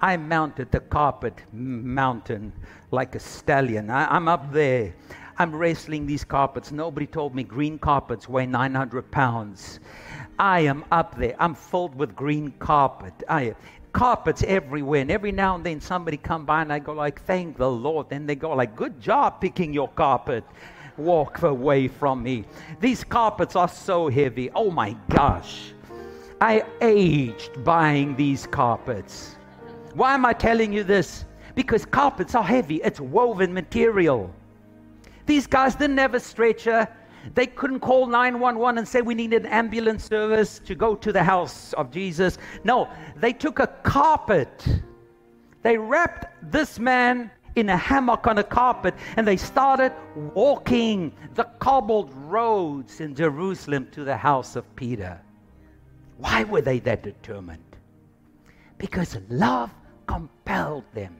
I 0.00 0.16
mounted 0.16 0.72
the 0.72 0.80
carpet 0.80 1.40
mountain 1.52 2.52
like 2.90 3.14
a 3.14 3.20
stallion. 3.20 3.88
I, 3.88 4.16
am 4.16 4.26
up 4.26 4.52
there. 4.52 4.92
I'm 5.38 5.54
wrestling 5.54 6.06
these 6.06 6.24
carpets. 6.24 6.72
Nobody 6.72 7.06
told 7.06 7.34
me 7.34 7.44
green 7.44 7.78
carpets 7.78 8.28
weigh 8.28 8.46
900 8.46 9.10
pounds. 9.12 9.78
I 10.38 10.60
am 10.60 10.84
up 10.90 11.16
there. 11.16 11.36
I'm 11.38 11.54
filled 11.54 11.94
with 11.94 12.16
green 12.16 12.52
carpet. 12.58 13.14
I 13.28 13.54
carpets 13.92 14.42
everywhere. 14.42 15.02
And 15.02 15.10
every 15.10 15.32
now 15.32 15.54
and 15.54 15.64
then 15.64 15.80
somebody 15.80 16.16
come 16.16 16.44
by 16.44 16.62
and 16.62 16.72
I 16.72 16.78
go 16.78 16.92
like, 16.92 17.20
thank 17.22 17.56
the 17.56 17.70
Lord. 17.70 18.08
Then 18.10 18.26
they 18.26 18.34
go 18.34 18.50
like, 18.50 18.74
good 18.74 19.00
job 19.00 19.40
picking 19.40 19.72
your 19.72 19.88
carpet 19.88 20.44
walk 20.96 21.42
away 21.42 21.88
from 21.88 22.22
me. 22.22 22.44
These 22.80 23.04
carpets 23.04 23.56
are 23.56 23.68
so 23.68 24.08
heavy. 24.08 24.50
Oh 24.54 24.70
my 24.70 24.96
gosh. 25.10 25.72
I 26.40 26.64
aged 26.80 27.62
buying 27.64 28.16
these 28.16 28.46
carpets. 28.46 29.36
Why 29.94 30.14
am 30.14 30.24
I 30.24 30.32
telling 30.32 30.72
you 30.72 30.84
this? 30.84 31.24
Because 31.54 31.84
carpets 31.84 32.34
are 32.34 32.42
heavy, 32.42 32.76
it's 32.76 32.98
woven 32.98 33.52
material. 33.52 34.32
These 35.26 35.46
guys 35.46 35.74
didn't 35.74 35.98
have 35.98 36.14
a 36.14 36.20
stretcher. 36.20 36.88
They 37.34 37.46
couldn't 37.46 37.80
call 37.80 38.06
911 38.06 38.78
and 38.78 38.88
say 38.88 39.00
we 39.02 39.14
need 39.14 39.32
an 39.32 39.46
ambulance 39.46 40.04
service 40.04 40.58
to 40.64 40.74
go 40.74 40.96
to 40.96 41.12
the 41.12 41.22
house 41.22 41.72
of 41.74 41.90
Jesus. 41.92 42.38
No, 42.64 42.88
they 43.16 43.32
took 43.32 43.60
a 43.60 43.68
carpet. 43.84 44.66
They 45.62 45.78
wrapped 45.78 46.26
this 46.50 46.80
man 46.80 47.30
in 47.56 47.68
a 47.68 47.76
hammock 47.76 48.26
on 48.26 48.38
a 48.38 48.44
carpet 48.44 48.94
and 49.16 49.26
they 49.26 49.36
started 49.36 49.92
walking 50.34 51.12
the 51.34 51.44
cobbled 51.58 52.12
roads 52.14 53.00
in 53.00 53.14
Jerusalem 53.14 53.88
to 53.92 54.04
the 54.04 54.16
house 54.16 54.56
of 54.56 54.76
Peter. 54.76 55.20
Why 56.18 56.44
were 56.44 56.62
they 56.62 56.78
that 56.80 57.02
determined? 57.02 57.76
Because 58.78 59.18
love 59.28 59.70
compelled 60.06 60.84
them. 60.94 61.16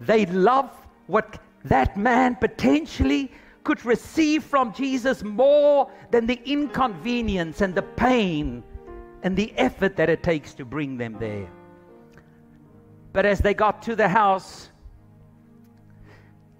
They 0.00 0.26
loved 0.26 0.74
what 1.06 1.38
that 1.64 1.96
man 1.96 2.36
potentially 2.36 3.30
could 3.64 3.84
receive 3.84 4.42
from 4.42 4.72
Jesus 4.72 5.22
more 5.22 5.90
than 6.10 6.26
the 6.26 6.40
inconvenience 6.44 7.60
and 7.60 7.74
the 7.74 7.82
pain 7.82 8.62
and 9.22 9.36
the 9.36 9.52
effort 9.58 9.96
that 9.96 10.08
it 10.08 10.22
takes 10.22 10.54
to 10.54 10.64
bring 10.64 10.96
them 10.96 11.16
there. 11.20 11.48
But 13.12 13.26
as 13.26 13.40
they 13.40 13.54
got 13.54 13.82
to 13.82 13.96
the 13.96 14.08
house, 14.08 14.70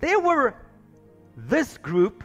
there 0.01 0.19
were 0.19 0.55
this 1.37 1.79
group, 1.79 2.25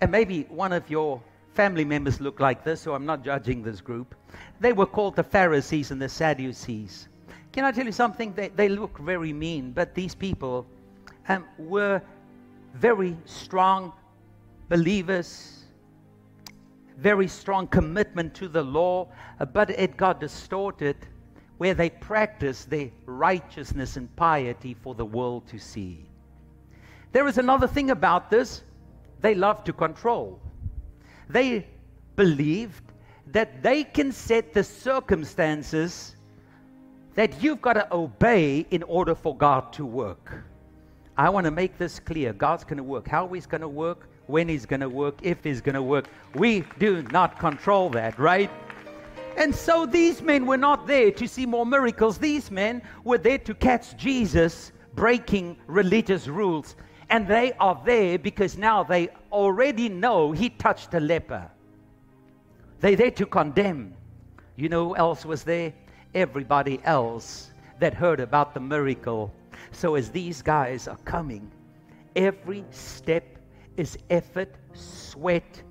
and 0.00 0.10
maybe 0.10 0.42
one 0.42 0.72
of 0.72 0.88
your 0.88 1.22
family 1.54 1.84
members 1.84 2.20
look 2.20 2.38
like 2.38 2.64
this, 2.64 2.80
so 2.80 2.94
I'm 2.94 3.06
not 3.06 3.24
judging 3.24 3.62
this 3.62 3.80
group. 3.80 4.14
They 4.60 4.72
were 4.72 4.86
called 4.86 5.16
the 5.16 5.24
Pharisees 5.24 5.90
and 5.90 6.00
the 6.00 6.08
Sadducees. 6.08 7.08
Can 7.52 7.64
I 7.64 7.72
tell 7.72 7.84
you 7.84 7.92
something? 7.92 8.32
They, 8.34 8.48
they 8.48 8.68
look 8.68 8.98
very 8.98 9.32
mean, 9.32 9.72
but 9.72 9.94
these 9.94 10.14
people 10.14 10.66
um, 11.28 11.44
were 11.58 12.00
very 12.74 13.16
strong 13.24 13.92
believers, 14.68 15.64
very 16.96 17.26
strong 17.26 17.66
commitment 17.66 18.34
to 18.34 18.46
the 18.46 18.62
law, 18.62 19.08
but 19.52 19.70
it 19.70 19.96
got 19.96 20.20
distorted 20.20 20.96
where 21.60 21.74
they 21.74 21.90
practice 21.90 22.64
their 22.64 22.88
righteousness 23.04 23.98
and 23.98 24.16
piety 24.16 24.72
for 24.72 24.94
the 24.94 25.04
world 25.04 25.46
to 25.46 25.58
see. 25.58 26.06
There 27.12 27.28
is 27.28 27.36
another 27.36 27.66
thing 27.68 27.90
about 27.90 28.30
this 28.30 28.62
they 29.20 29.34
love 29.34 29.62
to 29.64 29.74
control. 29.74 30.40
They 31.28 31.66
believed 32.16 32.82
that 33.26 33.62
they 33.62 33.84
can 33.84 34.10
set 34.10 34.54
the 34.54 34.64
circumstances 34.64 36.16
that 37.14 37.42
you've 37.42 37.60
got 37.60 37.74
to 37.74 37.94
obey 37.94 38.64
in 38.70 38.82
order 38.84 39.14
for 39.14 39.36
God 39.36 39.70
to 39.74 39.84
work. 39.84 40.42
I 41.18 41.28
want 41.28 41.44
to 41.44 41.50
make 41.50 41.76
this 41.76 42.00
clear. 42.00 42.32
God's 42.32 42.64
going 42.64 42.78
to 42.78 42.82
work. 42.82 43.06
How 43.06 43.28
He's 43.28 43.44
going 43.44 43.60
to 43.60 43.68
work, 43.68 44.08
when 44.28 44.48
He's 44.48 44.64
going 44.64 44.80
to 44.80 44.88
work, 44.88 45.18
if 45.22 45.44
He's 45.44 45.60
going 45.60 45.74
to 45.74 45.82
work. 45.82 46.06
We 46.34 46.64
do 46.78 47.02
not 47.12 47.38
control 47.38 47.90
that, 47.90 48.18
right? 48.18 48.50
And 49.40 49.54
so 49.54 49.86
these 49.86 50.20
men 50.20 50.44
were 50.44 50.58
not 50.58 50.86
there 50.86 51.10
to 51.12 51.26
see 51.26 51.46
more 51.46 51.64
miracles. 51.64 52.18
These 52.18 52.50
men 52.50 52.82
were 53.04 53.16
there 53.16 53.38
to 53.38 53.54
catch 53.54 53.96
Jesus 53.96 54.70
breaking 54.94 55.56
religious 55.66 56.28
rules. 56.28 56.76
And 57.08 57.26
they 57.26 57.54
are 57.54 57.80
there 57.86 58.18
because 58.18 58.58
now 58.58 58.84
they 58.84 59.08
already 59.32 59.88
know 59.88 60.30
he 60.30 60.50
touched 60.50 60.92
a 60.92 61.00
leper. 61.00 61.50
They're 62.80 62.96
there 62.96 63.10
to 63.12 63.24
condemn. 63.24 63.94
You 64.56 64.68
know 64.68 64.88
who 64.88 64.96
else 64.96 65.24
was 65.24 65.42
there? 65.42 65.72
Everybody 66.14 66.78
else 66.84 67.50
that 67.78 67.94
heard 67.94 68.20
about 68.20 68.52
the 68.52 68.60
miracle. 68.60 69.32
So 69.72 69.94
as 69.94 70.10
these 70.10 70.42
guys 70.42 70.86
are 70.86 70.98
coming, 71.06 71.50
every 72.14 72.62
step 72.70 73.38
is 73.78 73.96
effort, 74.10 74.54
sweat. 74.74 75.62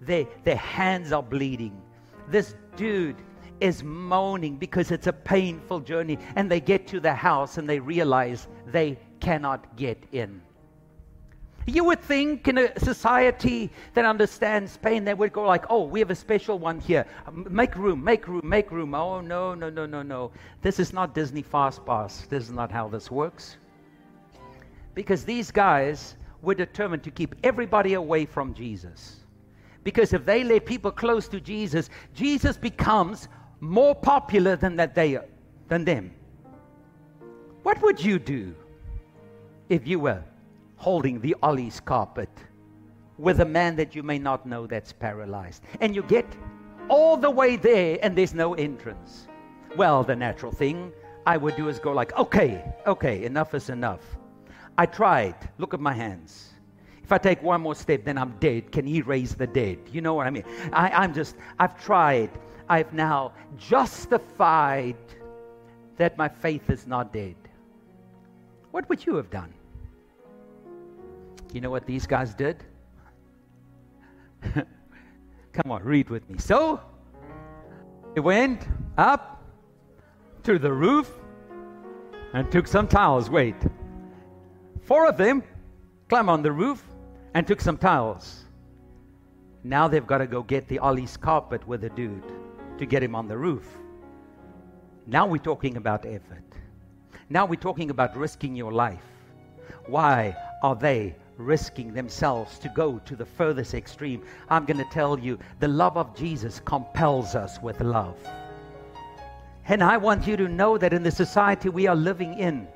Their, 0.00 0.26
their 0.42 0.56
hands 0.56 1.12
are 1.12 1.22
bleeding. 1.22 1.80
This 2.28 2.54
dude 2.76 3.16
is 3.60 3.82
moaning 3.82 4.56
because 4.56 4.90
it's 4.90 5.06
a 5.06 5.12
painful 5.12 5.80
journey. 5.80 6.18
And 6.36 6.50
they 6.50 6.60
get 6.60 6.86
to 6.88 7.00
the 7.00 7.14
house 7.14 7.58
and 7.58 7.68
they 7.68 7.78
realize 7.78 8.48
they 8.66 8.98
cannot 9.20 9.76
get 9.76 10.02
in. 10.12 10.42
You 11.66 11.84
would 11.84 12.00
think 12.00 12.48
in 12.48 12.58
a 12.58 12.78
society 12.80 13.70
that 13.94 14.04
understands 14.04 14.76
pain, 14.76 15.04
they 15.04 15.14
would 15.14 15.32
go 15.32 15.44
like, 15.44 15.64
oh, 15.70 15.84
we 15.84 16.00
have 16.00 16.10
a 16.10 16.14
special 16.14 16.58
one 16.58 16.80
here. 16.80 17.06
Um, 17.26 17.46
make 17.48 17.76
room, 17.76 18.02
make 18.02 18.26
room, 18.26 18.40
make 18.42 18.72
room. 18.72 18.96
Oh, 18.96 19.20
no, 19.20 19.54
no, 19.54 19.70
no, 19.70 19.86
no, 19.86 20.02
no. 20.02 20.32
This 20.60 20.80
is 20.80 20.92
not 20.92 21.14
Disney 21.14 21.42
Fast 21.42 21.86
Pass. 21.86 22.26
This 22.26 22.42
is 22.42 22.50
not 22.50 22.72
how 22.72 22.88
this 22.88 23.12
works. 23.12 23.58
Because 24.94 25.24
these 25.24 25.52
guys 25.52 26.16
were 26.42 26.56
determined 26.56 27.04
to 27.04 27.12
keep 27.12 27.36
everybody 27.44 27.94
away 27.94 28.26
from 28.26 28.54
Jesus. 28.54 29.21
Because 29.84 30.12
if 30.12 30.24
they 30.24 30.44
lay 30.44 30.60
people 30.60 30.90
close 30.90 31.28
to 31.28 31.40
Jesus, 31.40 31.90
Jesus 32.14 32.56
becomes 32.56 33.28
more 33.60 33.94
popular 33.94 34.56
than 34.56 34.76
that 34.76 34.94
they 34.94 35.18
than 35.68 35.84
them. 35.84 36.12
What 37.62 37.80
would 37.82 38.02
you 38.02 38.18
do 38.18 38.54
if 39.68 39.86
you 39.86 40.00
were 40.00 40.22
holding 40.76 41.20
the 41.20 41.36
Ollie's 41.42 41.78
carpet 41.78 42.28
with 43.18 43.40
a 43.40 43.44
man 43.44 43.76
that 43.76 43.94
you 43.94 44.02
may 44.02 44.18
not 44.18 44.44
know 44.44 44.66
that's 44.66 44.92
paralyzed. 44.92 45.62
And 45.80 45.94
you 45.94 46.02
get 46.02 46.26
all 46.88 47.16
the 47.16 47.30
way 47.30 47.56
there 47.56 47.98
and 48.02 48.18
there's 48.18 48.34
no 48.34 48.54
entrance. 48.54 49.28
Well, 49.76 50.02
the 50.02 50.16
natural 50.16 50.50
thing 50.50 50.92
I 51.24 51.36
would 51.36 51.54
do 51.54 51.68
is 51.68 51.78
go 51.78 51.92
like, 51.92 52.16
okay, 52.18 52.64
okay, 52.86 53.24
enough 53.24 53.54
is 53.54 53.70
enough. 53.70 54.00
I 54.76 54.86
tried. 54.86 55.36
Look 55.58 55.72
at 55.72 55.80
my 55.80 55.92
hands. 55.92 56.51
If 57.12 57.16
I 57.16 57.18
take 57.18 57.42
one 57.42 57.60
more 57.60 57.74
step, 57.74 58.06
then 58.06 58.16
I'm 58.16 58.34
dead. 58.40 58.72
Can 58.72 58.86
he 58.86 59.02
raise 59.02 59.34
the 59.34 59.46
dead? 59.46 59.80
You 59.92 60.00
know 60.00 60.14
what 60.14 60.26
I 60.26 60.30
mean? 60.30 60.44
I, 60.72 60.88
I'm 60.88 61.12
just, 61.12 61.36
I've 61.58 61.78
tried. 61.84 62.30
I've 62.70 62.90
now 62.94 63.32
justified 63.58 64.96
that 65.98 66.16
my 66.16 66.30
faith 66.30 66.70
is 66.70 66.86
not 66.86 67.12
dead. 67.12 67.34
What 68.70 68.88
would 68.88 69.04
you 69.04 69.16
have 69.16 69.28
done? 69.28 69.52
You 71.52 71.60
know 71.60 71.68
what 71.68 71.84
these 71.84 72.06
guys 72.06 72.32
did? 72.32 72.64
Come 74.54 75.70
on, 75.70 75.82
read 75.82 76.08
with 76.08 76.30
me. 76.30 76.38
So, 76.38 76.80
they 78.14 78.22
went 78.22 78.66
up 78.96 79.44
to 80.44 80.58
the 80.58 80.72
roof 80.72 81.10
and 82.32 82.50
took 82.50 82.66
some 82.66 82.88
towels. 82.88 83.28
Wait. 83.28 83.56
Four 84.80 85.06
of 85.06 85.18
them 85.18 85.42
climbed 86.08 86.30
on 86.30 86.40
the 86.40 86.50
roof 86.50 86.82
and 87.34 87.46
took 87.46 87.60
some 87.60 87.78
towels. 87.78 88.44
Now 89.64 89.88
they've 89.88 90.06
got 90.06 90.18
to 90.18 90.26
go 90.26 90.42
get 90.42 90.68
the 90.68 90.78
Ollie's 90.78 91.16
carpet 91.16 91.66
with 91.66 91.82
the 91.82 91.90
dude 91.90 92.24
to 92.78 92.86
get 92.86 93.02
him 93.02 93.14
on 93.14 93.28
the 93.28 93.36
roof. 93.36 93.66
Now 95.06 95.26
we're 95.26 95.38
talking 95.38 95.76
about 95.76 96.06
effort. 96.06 96.44
Now 97.28 97.46
we're 97.46 97.56
talking 97.56 97.90
about 97.90 98.16
risking 98.16 98.54
your 98.54 98.72
life. 98.72 99.04
Why 99.86 100.36
are 100.62 100.76
they 100.76 101.16
risking 101.36 101.92
themselves 101.92 102.58
to 102.58 102.68
go 102.68 102.98
to 103.00 103.16
the 103.16 103.24
furthest 103.24 103.74
extreme. 103.74 104.22
I'm 104.48 104.64
going 104.64 104.78
to 104.78 104.90
tell 104.90 105.18
you 105.18 105.38
the 105.60 105.68
love 105.68 105.96
of 105.96 106.16
Jesus 106.16 106.60
compels 106.64 107.34
us 107.34 107.60
with 107.60 107.80
love. 107.80 108.16
And 109.66 109.82
I 109.82 109.96
want 109.96 110.26
you 110.26 110.36
to 110.36 110.48
know 110.48 110.76
that 110.78 110.92
in 110.92 111.02
the 111.02 111.10
society 111.10 111.68
we 111.68 111.86
are 111.86 111.96
living 111.96 112.38
in, 112.38 112.66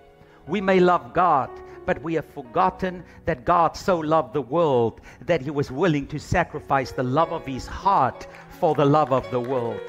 we 0.46 0.60
may 0.60 0.80
love 0.80 1.12
God, 1.12 1.50
but 1.87 2.02
we 2.02 2.14
have 2.14 2.26
forgotten 2.26 3.05
that 3.25 3.45
God 3.45 3.76
so 3.76 3.99
loved 3.99 4.35
the 4.35 4.43
world 4.43 5.00
that 5.23 5.40
he 5.40 5.50
was 5.50 5.71
willing 5.71 6.07
to 6.09 6.19
sacrifice 6.19 6.93
the 6.93 7.02
love 7.02 7.33
of 7.33 7.47
his 7.47 7.66
heart 7.66 8.26
for 8.50 8.75
the 8.75 8.85
love 8.85 9.12
of 9.12 9.31
the 9.31 9.40
world. 9.40 9.81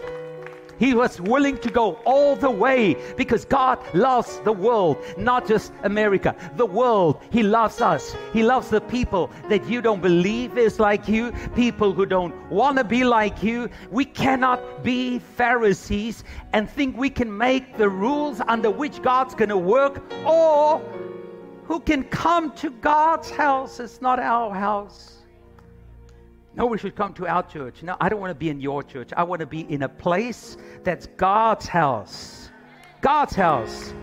He 0.80 0.94
was 0.94 1.20
willing 1.20 1.58
to 1.60 1.70
go 1.72 1.94
all 2.06 2.36
the 2.36 2.52
way 2.52 2.96
because 3.16 3.46
God 3.46 3.80
loves 3.96 4.40
the 4.42 4.54
world, 4.54 4.98
not 5.18 5.48
just 5.48 5.74
America, 5.84 6.36
the 6.56 6.66
world. 6.66 7.20
He 7.32 7.42
loves 7.42 7.82
us. 7.82 8.16
He 8.32 8.44
loves 8.44 8.70
the 8.70 8.82
people 8.82 9.32
that 9.50 9.68
you 9.68 9.82
don't 9.82 10.02
believe 10.02 10.58
is 10.58 10.80
like 10.80 11.08
you, 11.08 11.32
people 11.56 11.94
who 11.94 12.06
don't 12.06 12.36
want 12.52 12.78
to 12.78 12.84
be 12.84 13.04
like 13.04 13.42
you. 13.42 13.70
We 13.90 14.06
cannot 14.06 14.84
be 14.84 15.20
Pharisees 15.20 16.24
and 16.54 16.70
think 16.70 16.96
we 16.96 17.10
can 17.10 17.36
make 17.36 17.78
the 17.78 17.90
rules 17.90 18.40
under 18.48 18.70
which 18.70 19.02
God's 19.02 19.34
going 19.34 19.50
to 19.50 19.58
work 19.58 20.04
or 20.26 20.80
who 21.68 21.82
can 21.82 22.04
come 22.06 22.52
to 22.54 22.70
God's 22.70 23.30
house. 23.30 23.82
It's 23.82 24.02
not 24.02 24.20
our 24.20 24.54
house. 24.54 25.18
No, 26.56 26.66
we 26.66 26.78
should 26.78 26.96
come 26.96 27.14
to 27.16 27.28
our 27.28 27.44
church. 27.44 27.84
No, 27.84 27.98
I 28.00 28.08
don't 28.08 28.22
want 28.22 28.32
to 28.32 28.36
be 28.36 28.50
in 28.50 28.62
your 28.62 28.82
church. 28.82 29.10
I 29.16 29.24
want 29.24 29.42
to 29.42 29.46
be 29.46 29.62
in 29.72 29.84
a 29.84 29.90
place 29.90 30.58
that's 30.84 31.08
God's 31.18 31.68
house. 31.68 32.50
God's 33.02 33.36
house. 33.36 33.94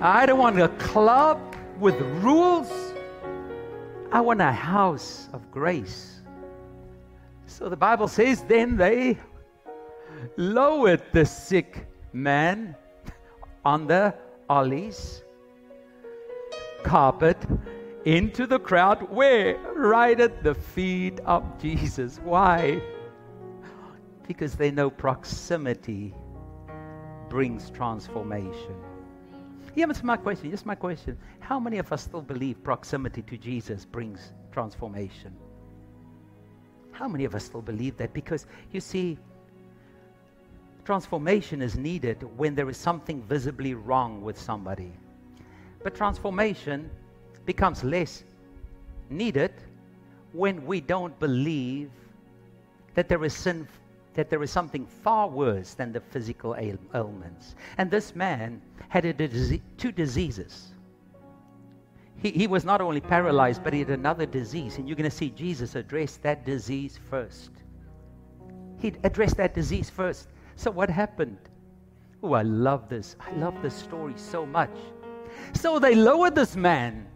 I 0.00 0.24
don't 0.24 0.38
want 0.38 0.58
a 0.60 0.68
club 0.68 1.38
with 1.78 2.00
rules. 2.22 2.70
I 4.12 4.20
want 4.20 4.40
a 4.40 4.52
house 4.52 5.28
of 5.32 5.50
grace. 5.50 6.20
So 7.46 7.68
the 7.68 7.76
Bible 7.76 8.06
says, 8.06 8.44
then 8.44 8.76
they 8.76 9.18
lowered 10.36 11.02
the 11.12 11.26
sick 11.26 11.86
man 12.12 12.76
on 13.64 13.88
the 13.88 14.14
Ollie's 14.48 15.22
carpet 16.82 17.38
into 18.04 18.46
the 18.46 18.58
crowd. 18.58 19.10
Where? 19.10 19.58
Right 19.74 20.18
at 20.20 20.42
the 20.42 20.54
feet 20.54 21.20
of 21.20 21.44
Jesus. 21.60 22.18
Why? 22.22 22.80
Because 24.26 24.54
they 24.54 24.70
know 24.70 24.90
proximity 24.90 26.14
brings 27.28 27.70
transformation. 27.70 28.76
Yeah, 29.74 29.86
that's 29.86 30.02
my 30.02 30.16
question. 30.16 30.50
Just 30.50 30.66
my 30.66 30.74
question. 30.74 31.16
How 31.38 31.60
many 31.60 31.78
of 31.78 31.92
us 31.92 32.02
still 32.02 32.22
believe 32.22 32.62
proximity 32.62 33.22
to 33.22 33.36
Jesus 33.36 33.84
brings 33.84 34.32
transformation? 34.52 35.34
How 36.92 37.08
many 37.08 37.24
of 37.24 37.34
us 37.34 37.44
still 37.44 37.62
believe 37.62 37.96
that? 37.98 38.12
Because 38.12 38.46
you 38.72 38.80
see, 38.80 39.16
transformation 40.84 41.62
is 41.62 41.76
needed 41.76 42.22
when 42.36 42.54
there 42.54 42.68
is 42.68 42.76
something 42.76 43.22
visibly 43.22 43.74
wrong 43.74 44.22
with 44.22 44.38
somebody. 44.38 44.92
But 45.82 45.94
transformation 45.94 46.90
becomes 47.46 47.82
less 47.82 48.24
needed 49.08 49.52
when 50.32 50.64
we 50.66 50.80
don't 50.80 51.18
believe 51.18 51.90
that 52.94 53.08
there 53.08 53.24
is 53.24 53.34
sin 53.34 53.66
that 54.14 54.28
there 54.28 54.42
is 54.42 54.50
something 54.50 54.86
far 54.86 55.28
worse 55.28 55.74
than 55.74 55.92
the 55.92 56.00
physical 56.00 56.56
ailments. 56.56 57.54
And 57.78 57.90
this 57.90 58.14
man 58.16 58.60
had 58.88 59.04
a 59.04 59.60
two 59.78 59.92
diseases. 59.92 60.74
He, 62.16 62.30
he 62.30 62.46
was 62.46 62.64
not 62.64 62.80
only 62.80 63.00
paralyzed, 63.00 63.62
but 63.62 63.72
he 63.72 63.78
had 63.78 63.90
another 63.90 64.26
disease. 64.26 64.76
And 64.78 64.88
you're 64.88 64.96
going 64.96 65.08
to 65.08 65.16
see 65.16 65.30
Jesus 65.30 65.74
address 65.76 66.16
that 66.18 66.44
disease 66.44 66.98
first. 67.08 67.50
He 68.78 68.92
addressed 69.04 69.36
that 69.36 69.54
disease 69.54 69.88
first. 69.88 70.28
So 70.56 70.70
what 70.70 70.90
happened? 70.90 71.38
Oh, 72.22 72.32
I 72.32 72.42
love 72.42 72.88
this. 72.88 73.16
I 73.20 73.30
love 73.36 73.62
this 73.62 73.74
story 73.74 74.14
so 74.16 74.44
much. 74.44 74.76
So 75.54 75.78
they 75.78 75.94
lowered 75.94 76.34
this 76.34 76.56
man 76.56 77.06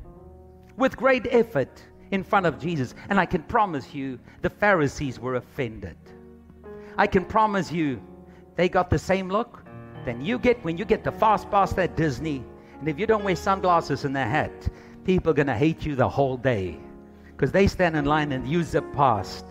with 0.76 0.96
great 0.96 1.26
effort 1.30 1.82
in 2.10 2.22
front 2.22 2.46
of 2.46 2.58
Jesus. 2.58 2.94
And 3.08 3.18
I 3.18 3.26
can 3.26 3.42
promise 3.42 3.94
you, 3.94 4.18
the 4.42 4.50
Pharisees 4.50 5.18
were 5.18 5.36
offended. 5.36 5.96
I 6.96 7.06
can 7.06 7.24
promise 7.24 7.72
you, 7.72 8.00
they 8.56 8.68
got 8.68 8.90
the 8.90 8.98
same 8.98 9.28
look 9.28 9.64
than 10.04 10.24
you 10.24 10.38
get 10.38 10.62
when 10.64 10.76
you 10.76 10.84
get 10.84 11.02
the 11.02 11.12
fast 11.12 11.50
pass 11.50 11.76
at 11.78 11.96
Disney. 11.96 12.44
And 12.78 12.88
if 12.88 12.98
you 12.98 13.06
don't 13.06 13.24
wear 13.24 13.36
sunglasses 13.36 14.04
and 14.04 14.16
a 14.16 14.24
hat, 14.24 14.68
people 15.04 15.30
are 15.30 15.34
going 15.34 15.46
to 15.46 15.56
hate 15.56 15.84
you 15.84 15.96
the 15.96 16.08
whole 16.08 16.36
day 16.36 16.78
because 17.32 17.50
they 17.50 17.66
stand 17.66 17.96
in 17.96 18.04
line 18.04 18.32
and 18.32 18.46
use 18.46 18.72
the 18.72 18.82
past. 18.82 19.44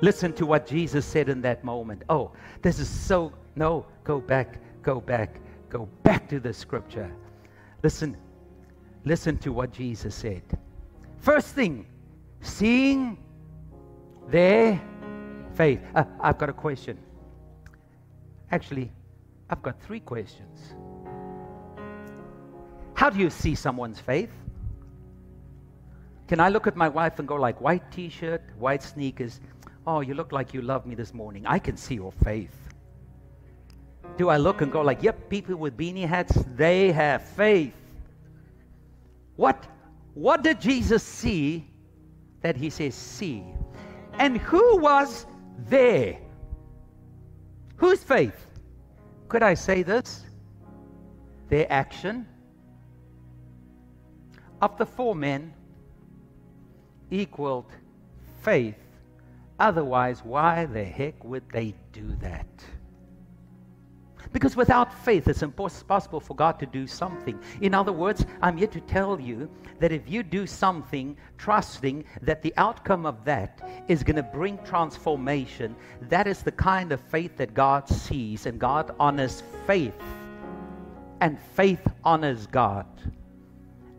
Listen 0.00 0.32
to 0.34 0.46
what 0.46 0.66
Jesus 0.66 1.04
said 1.04 1.28
in 1.28 1.40
that 1.42 1.64
moment. 1.64 2.02
Oh, 2.08 2.32
this 2.62 2.78
is 2.78 2.88
so. 2.88 3.32
No, 3.56 3.86
go 4.02 4.20
back, 4.20 4.58
go 4.82 5.00
back, 5.00 5.40
go 5.70 5.88
back 6.02 6.28
to 6.28 6.40
the 6.40 6.52
scripture. 6.52 7.10
Listen, 7.84 8.16
Listen 9.04 9.36
to 9.38 9.52
what 9.52 9.70
Jesus 9.70 10.14
said. 10.14 10.42
First 11.18 11.48
thing, 11.48 11.86
seeing 12.40 13.18
their 14.28 14.80
faith. 15.54 15.80
Uh, 15.94 16.04
I've 16.20 16.38
got 16.38 16.48
a 16.48 16.54
question. 16.54 16.98
Actually, 18.50 18.90
I've 19.50 19.62
got 19.62 19.80
three 19.82 20.00
questions. 20.00 20.74
How 22.94 23.10
do 23.10 23.18
you 23.18 23.28
see 23.28 23.54
someone's 23.54 24.00
faith? 24.00 24.30
Can 26.26 26.40
I 26.40 26.48
look 26.48 26.66
at 26.66 26.76
my 26.76 26.88
wife 26.88 27.18
and 27.18 27.28
go 27.28 27.34
like 27.34 27.60
white 27.60 27.90
t-shirt, 27.92 28.42
white 28.58 28.82
sneakers? 28.82 29.40
Oh, 29.86 30.00
you 30.00 30.14
look 30.14 30.32
like 30.32 30.54
you 30.54 30.62
love 30.62 30.86
me 30.86 30.94
this 30.94 31.12
morning. 31.12 31.44
I 31.46 31.58
can 31.58 31.76
see 31.76 31.96
your 31.96 32.12
faith. 32.24 32.56
Do 34.16 34.28
I 34.28 34.36
look 34.36 34.60
and 34.60 34.70
go 34.70 34.82
like, 34.82 35.02
yep, 35.02 35.28
people 35.28 35.56
with 35.56 35.76
beanie 35.76 36.06
hats, 36.06 36.44
they 36.56 36.92
have 36.92 37.22
faith. 37.22 37.74
What, 39.36 39.64
what 40.14 40.42
did 40.42 40.60
Jesus 40.60 41.02
see 41.02 41.66
that 42.42 42.56
he 42.56 42.70
says, 42.70 42.94
see? 42.94 43.42
And 44.14 44.38
who 44.38 44.78
was 44.78 45.26
there? 45.68 46.18
Whose 47.76 48.02
faith? 48.02 48.46
Could 49.28 49.42
I 49.42 49.54
say 49.54 49.82
this? 49.82 50.24
Their 51.48 51.66
action. 51.72 52.26
Of 54.62 54.78
the 54.78 54.86
four 54.86 55.14
men, 55.14 55.52
equaled 57.10 57.66
faith. 58.42 58.76
Otherwise, 59.58 60.22
why 60.24 60.66
the 60.66 60.84
heck 60.84 61.24
would 61.24 61.48
they 61.50 61.74
do 61.92 62.16
that? 62.20 62.46
Because 64.32 64.56
without 64.56 64.92
faith, 65.04 65.28
it's 65.28 65.42
impossible 65.42 66.20
for 66.20 66.34
God 66.34 66.58
to 66.60 66.66
do 66.66 66.86
something. 66.86 67.38
In 67.60 67.74
other 67.74 67.92
words, 67.92 68.24
I'm 68.42 68.56
here 68.56 68.68
to 68.68 68.80
tell 68.80 69.20
you 69.20 69.48
that 69.80 69.92
if 69.92 70.08
you 70.08 70.22
do 70.22 70.46
something 70.46 71.16
trusting 71.38 72.04
that 72.22 72.42
the 72.42 72.54
outcome 72.56 73.06
of 73.06 73.24
that 73.24 73.84
is 73.88 74.02
going 74.02 74.16
to 74.16 74.22
bring 74.22 74.58
transformation, 74.64 75.76
that 76.02 76.26
is 76.26 76.42
the 76.42 76.52
kind 76.52 76.92
of 76.92 77.00
faith 77.00 77.36
that 77.36 77.54
God 77.54 77.88
sees, 77.88 78.46
and 78.46 78.58
God 78.58 78.94
honors 78.98 79.42
faith. 79.66 79.94
And 81.20 81.38
faith 81.54 81.80
honors 82.02 82.46
God. 82.46 82.86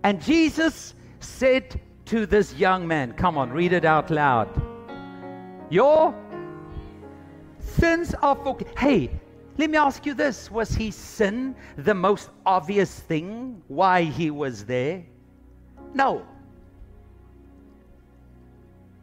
And 0.04 0.22
Jesus 0.22 0.94
said 1.20 1.80
to 2.06 2.26
this 2.26 2.54
young 2.56 2.88
man, 2.88 3.14
Come 3.14 3.38
on, 3.38 3.52
read 3.52 3.74
it 3.74 3.86
out 3.86 4.12
loud. 4.12 4.50
Your 5.70 6.14
sins 7.60 8.14
are 8.22 8.36
forgiven. 8.36 8.74
Hey, 8.78 9.10
let 9.58 9.70
me 9.70 9.78
ask 9.78 10.06
you 10.06 10.14
this 10.14 10.52
Was 10.52 10.70
his 10.72 10.96
sin 10.96 11.56
the 11.78 11.94
most 11.94 12.30
obvious 12.46 13.00
thing 13.00 13.62
why 13.68 14.04
he 14.04 14.32
was 14.32 14.66
there? 14.66 15.04
No. 15.94 16.26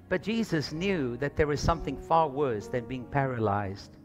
But 0.09 0.23
Jesus 0.23 0.73
knew 0.73 1.17
that 1.17 1.37
there 1.37 1.51
is 1.53 1.61
something 1.61 1.97
far 1.97 2.29
worse 2.29 2.69
than 2.69 2.85
being 2.85 3.05
paralyzed, 3.05 3.97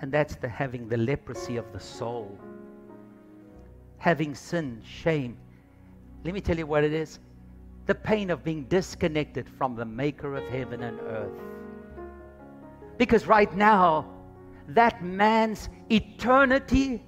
and 0.00 0.10
that's 0.10 0.36
the 0.36 0.48
having 0.48 0.88
the 0.88 0.96
leprosy 0.96 1.58
of 1.58 1.70
the 1.74 1.80
soul. 1.80 2.38
Having 3.98 4.34
sin, 4.34 4.80
shame. 4.82 5.36
Let 6.24 6.32
me 6.32 6.40
tell 6.40 6.56
you 6.56 6.66
what 6.66 6.84
it 6.84 6.92
is 6.92 7.18
the 7.84 7.94
pain 7.94 8.30
of 8.30 8.42
being 8.42 8.64
disconnected 8.64 9.48
from 9.48 9.76
the 9.76 9.84
maker 9.84 10.34
of 10.34 10.44
heaven 10.48 10.82
and 10.82 10.98
earth. 11.00 11.38
Because 12.98 13.26
right 13.26 13.54
now, 13.54 14.15
that 14.68 15.02
man's 15.02 15.68
eternity 15.90 17.02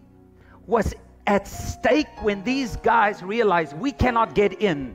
was 0.66 0.94
at 1.26 1.46
stake 1.46 2.08
when 2.22 2.42
these 2.44 2.76
guys 2.76 3.22
realized 3.22 3.76
we 3.76 3.92
cannot 3.92 4.34
get 4.34 4.62
in. 4.62 4.94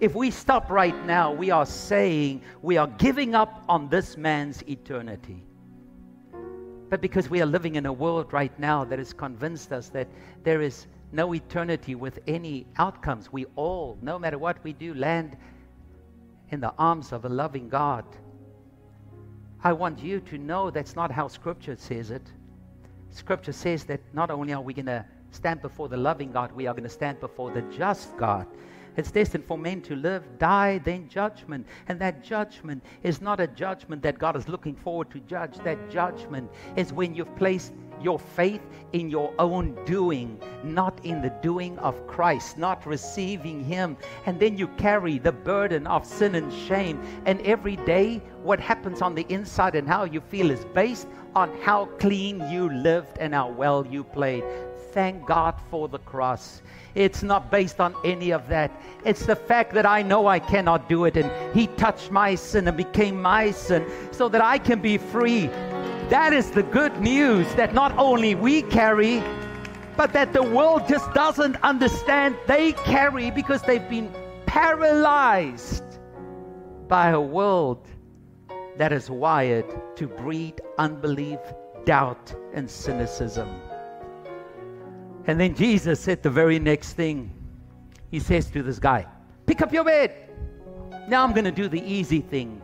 If 0.00 0.14
we 0.14 0.30
stop 0.30 0.70
right 0.70 1.06
now, 1.06 1.32
we 1.32 1.50
are 1.50 1.66
saying 1.66 2.42
we 2.60 2.76
are 2.76 2.86
giving 2.86 3.34
up 3.34 3.64
on 3.68 3.88
this 3.88 4.16
man's 4.16 4.62
eternity. 4.68 5.42
But 6.88 7.00
because 7.00 7.30
we 7.30 7.40
are 7.40 7.46
living 7.46 7.76
in 7.76 7.86
a 7.86 7.92
world 7.92 8.32
right 8.32 8.56
now 8.58 8.84
that 8.84 8.98
has 8.98 9.12
convinced 9.12 9.72
us 9.72 9.88
that 9.90 10.08
there 10.44 10.60
is 10.60 10.86
no 11.12 11.34
eternity 11.34 11.94
with 11.94 12.18
any 12.26 12.66
outcomes, 12.76 13.32
we 13.32 13.46
all, 13.56 13.96
no 14.02 14.18
matter 14.18 14.38
what 14.38 14.62
we 14.62 14.72
do, 14.72 14.92
land 14.94 15.36
in 16.50 16.60
the 16.60 16.72
arms 16.78 17.12
of 17.12 17.24
a 17.24 17.28
loving 17.28 17.68
God 17.68 18.04
I 19.64 19.72
want 19.72 20.00
you 20.00 20.20
to 20.20 20.38
know 20.38 20.70
that's 20.70 20.96
not 20.96 21.10
how 21.12 21.28
Scripture 21.28 21.76
says 21.76 22.10
it. 22.10 22.22
Scripture 23.10 23.52
says 23.52 23.84
that 23.84 24.00
not 24.12 24.30
only 24.30 24.52
are 24.52 24.60
we 24.60 24.74
going 24.74 24.86
to 24.86 25.04
stand 25.30 25.62
before 25.62 25.88
the 25.88 25.96
loving 25.96 26.32
God, 26.32 26.50
we 26.52 26.66
are 26.66 26.74
going 26.74 26.82
to 26.82 26.90
stand 26.90 27.20
before 27.20 27.52
the 27.52 27.62
just 27.76 28.16
God. 28.16 28.46
It's 28.96 29.10
destined 29.10 29.44
for 29.44 29.56
men 29.56 29.80
to 29.82 29.96
live, 29.96 30.22
die, 30.38 30.78
then 30.78 31.08
judgment. 31.08 31.66
And 31.88 31.98
that 32.00 32.22
judgment 32.22 32.84
is 33.02 33.20
not 33.20 33.40
a 33.40 33.46
judgment 33.46 34.02
that 34.02 34.18
God 34.18 34.36
is 34.36 34.48
looking 34.48 34.74
forward 34.74 35.10
to 35.12 35.20
judge. 35.20 35.56
That 35.64 35.90
judgment 35.90 36.50
is 36.76 36.92
when 36.92 37.14
you've 37.14 37.34
placed 37.36 37.72
your 38.02 38.18
faith 38.18 38.60
in 38.92 39.08
your 39.08 39.32
own 39.38 39.78
doing, 39.84 40.40
not 40.64 41.04
in 41.04 41.22
the 41.22 41.30
doing 41.42 41.78
of 41.78 42.06
Christ, 42.06 42.58
not 42.58 42.84
receiving 42.86 43.64
Him. 43.64 43.96
And 44.26 44.38
then 44.38 44.58
you 44.58 44.68
carry 44.68 45.18
the 45.18 45.32
burden 45.32 45.86
of 45.86 46.04
sin 46.06 46.34
and 46.34 46.52
shame. 46.52 47.00
And 47.24 47.40
every 47.42 47.76
day, 47.76 48.20
what 48.42 48.60
happens 48.60 49.00
on 49.02 49.14
the 49.14 49.26
inside 49.28 49.74
and 49.74 49.88
how 49.88 50.04
you 50.04 50.20
feel 50.20 50.50
is 50.50 50.64
based 50.74 51.06
on 51.34 51.50
how 51.62 51.86
clean 51.98 52.40
you 52.50 52.68
lived 52.68 53.16
and 53.18 53.32
how 53.32 53.50
well 53.50 53.86
you 53.86 54.04
played. 54.04 54.44
Thank 54.92 55.24
God 55.26 55.54
for 55.70 55.88
the 55.88 55.98
cross. 56.00 56.60
It's 56.94 57.22
not 57.22 57.50
based 57.50 57.80
on 57.80 57.94
any 58.04 58.30
of 58.30 58.46
that. 58.48 58.70
It's 59.06 59.24
the 59.24 59.36
fact 59.36 59.72
that 59.72 59.86
I 59.86 60.02
know 60.02 60.26
I 60.26 60.38
cannot 60.38 60.86
do 60.88 61.06
it, 61.06 61.16
and 61.16 61.30
He 61.54 61.66
touched 61.78 62.10
my 62.10 62.34
sin 62.34 62.68
and 62.68 62.76
became 62.76 63.20
my 63.20 63.52
sin 63.52 63.86
so 64.10 64.28
that 64.28 64.42
I 64.42 64.58
can 64.58 64.82
be 64.82 64.98
free. 64.98 65.46
That 66.10 66.34
is 66.34 66.50
the 66.50 66.62
good 66.62 67.00
news 67.00 67.46
that 67.54 67.72
not 67.72 67.96
only 67.96 68.34
we 68.34 68.62
carry, 68.62 69.22
but 69.96 70.12
that 70.12 70.34
the 70.34 70.42
world 70.42 70.86
just 70.88 71.10
doesn't 71.14 71.56
understand 71.62 72.36
they 72.46 72.72
carry 72.72 73.30
because 73.30 73.62
they've 73.62 73.88
been 73.88 74.12
paralyzed 74.44 75.84
by 76.86 77.08
a 77.08 77.20
world 77.20 77.88
that 78.76 78.92
is 78.92 79.08
wired 79.08 79.64
to 79.96 80.06
breed 80.06 80.60
unbelief, 80.76 81.38
doubt, 81.86 82.34
and 82.52 82.70
cynicism. 82.70 83.48
And 85.26 85.38
then 85.38 85.54
Jesus 85.54 86.00
said 86.00 86.22
the 86.22 86.30
very 86.30 86.58
next 86.58 86.94
thing. 86.94 87.32
He 88.10 88.18
says 88.18 88.50
to 88.50 88.62
this 88.62 88.78
guy, 88.78 89.06
Pick 89.46 89.62
up 89.62 89.72
your 89.72 89.84
bed. 89.84 90.12
Now 91.08 91.24
I'm 91.24 91.32
going 91.32 91.44
to 91.44 91.52
do 91.52 91.68
the 91.68 91.82
easy 91.82 92.20
thing 92.20 92.60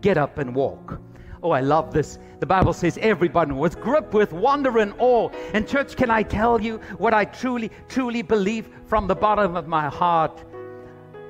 get 0.00 0.16
up 0.16 0.38
and 0.38 0.54
walk. 0.54 1.00
Oh, 1.42 1.50
I 1.50 1.60
love 1.60 1.92
this. 1.92 2.18
The 2.40 2.46
Bible 2.46 2.72
says 2.72 2.98
everybody 3.02 3.52
was 3.52 3.74
gripped 3.74 4.14
with 4.14 4.32
wonder 4.32 4.78
and 4.78 4.94
awe. 4.98 5.28
And, 5.52 5.68
church, 5.68 5.94
can 5.94 6.10
I 6.10 6.22
tell 6.22 6.60
you 6.60 6.78
what 6.96 7.12
I 7.12 7.26
truly, 7.26 7.70
truly 7.88 8.22
believe 8.22 8.68
from 8.86 9.06
the 9.06 9.14
bottom 9.14 9.54
of 9.54 9.68
my 9.68 9.88
heart? 9.88 10.42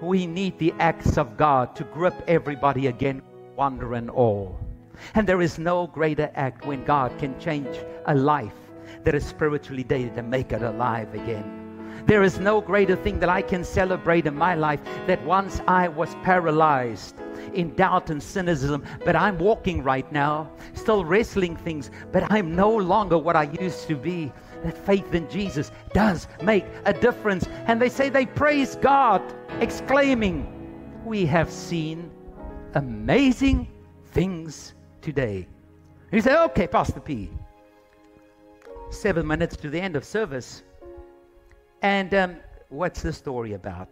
We 0.00 0.26
need 0.26 0.58
the 0.58 0.72
acts 0.78 1.18
of 1.18 1.36
God 1.36 1.74
to 1.76 1.84
grip 1.84 2.14
everybody 2.28 2.86
again, 2.86 3.22
wonder 3.56 3.94
and 3.94 4.08
awe. 4.10 4.52
And 5.14 5.26
there 5.26 5.42
is 5.42 5.58
no 5.58 5.88
greater 5.88 6.30
act 6.34 6.64
when 6.64 6.84
God 6.84 7.18
can 7.18 7.38
change 7.40 7.76
a 8.06 8.14
life 8.14 8.63
that 9.02 9.14
is 9.14 9.24
spiritually 9.24 9.84
dead 9.84 10.12
and 10.16 10.30
make 10.30 10.52
it 10.52 10.62
alive 10.62 11.12
again. 11.14 11.64
There 12.06 12.22
is 12.22 12.38
no 12.38 12.60
greater 12.60 12.96
thing 12.96 13.18
that 13.20 13.30
I 13.30 13.40
can 13.40 13.64
celebrate 13.64 14.26
in 14.26 14.34
my 14.34 14.54
life 14.54 14.80
that 15.06 15.24
once 15.24 15.62
I 15.66 15.88
was 15.88 16.14
paralyzed 16.16 17.16
in 17.54 17.74
doubt 17.76 18.10
and 18.10 18.22
cynicism, 18.22 18.84
but 19.04 19.16
I'm 19.16 19.38
walking 19.38 19.82
right 19.82 20.10
now, 20.12 20.50
still 20.74 21.04
wrestling 21.04 21.56
things, 21.56 21.90
but 22.12 22.30
I'm 22.30 22.54
no 22.54 22.70
longer 22.70 23.16
what 23.16 23.36
I 23.36 23.44
used 23.58 23.86
to 23.88 23.96
be. 23.96 24.32
That 24.64 24.76
faith 24.76 25.14
in 25.14 25.28
Jesus 25.30 25.70
does 25.92 26.26
make 26.42 26.64
a 26.84 26.92
difference. 26.92 27.46
And 27.66 27.80
they 27.80 27.88
say 27.88 28.08
they 28.08 28.26
praise 28.26 28.76
God, 28.76 29.22
exclaiming, 29.60 30.46
We 31.04 31.26
have 31.26 31.50
seen 31.50 32.10
amazing 32.74 33.68
things 34.12 34.74
today. 35.00 35.46
You 36.12 36.20
say, 36.20 36.34
Okay, 36.34 36.66
Pastor 36.66 37.00
P. 37.00 37.30
Seven 38.90 39.26
minutes 39.26 39.56
to 39.56 39.70
the 39.70 39.80
end 39.80 39.96
of 39.96 40.04
service. 40.04 40.62
And 41.82 42.14
um, 42.14 42.36
what's 42.68 43.02
the 43.02 43.12
story 43.12 43.52
about? 43.52 43.88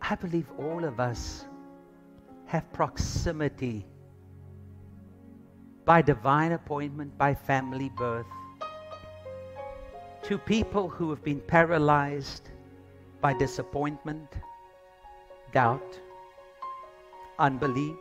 I 0.00 0.14
believe 0.14 0.46
all 0.58 0.84
of 0.84 1.00
us 1.00 1.44
have 2.46 2.72
proximity 2.72 3.84
by 5.84 6.00
divine 6.00 6.52
appointment, 6.52 7.16
by 7.18 7.34
family 7.34 7.90
birth, 7.96 8.26
to 10.22 10.38
people 10.38 10.88
who 10.88 11.10
have 11.10 11.22
been 11.22 11.40
paralyzed 11.40 12.50
by 13.20 13.34
disappointment, 13.34 14.32
doubt, 15.52 15.98
unbelief, 17.38 17.96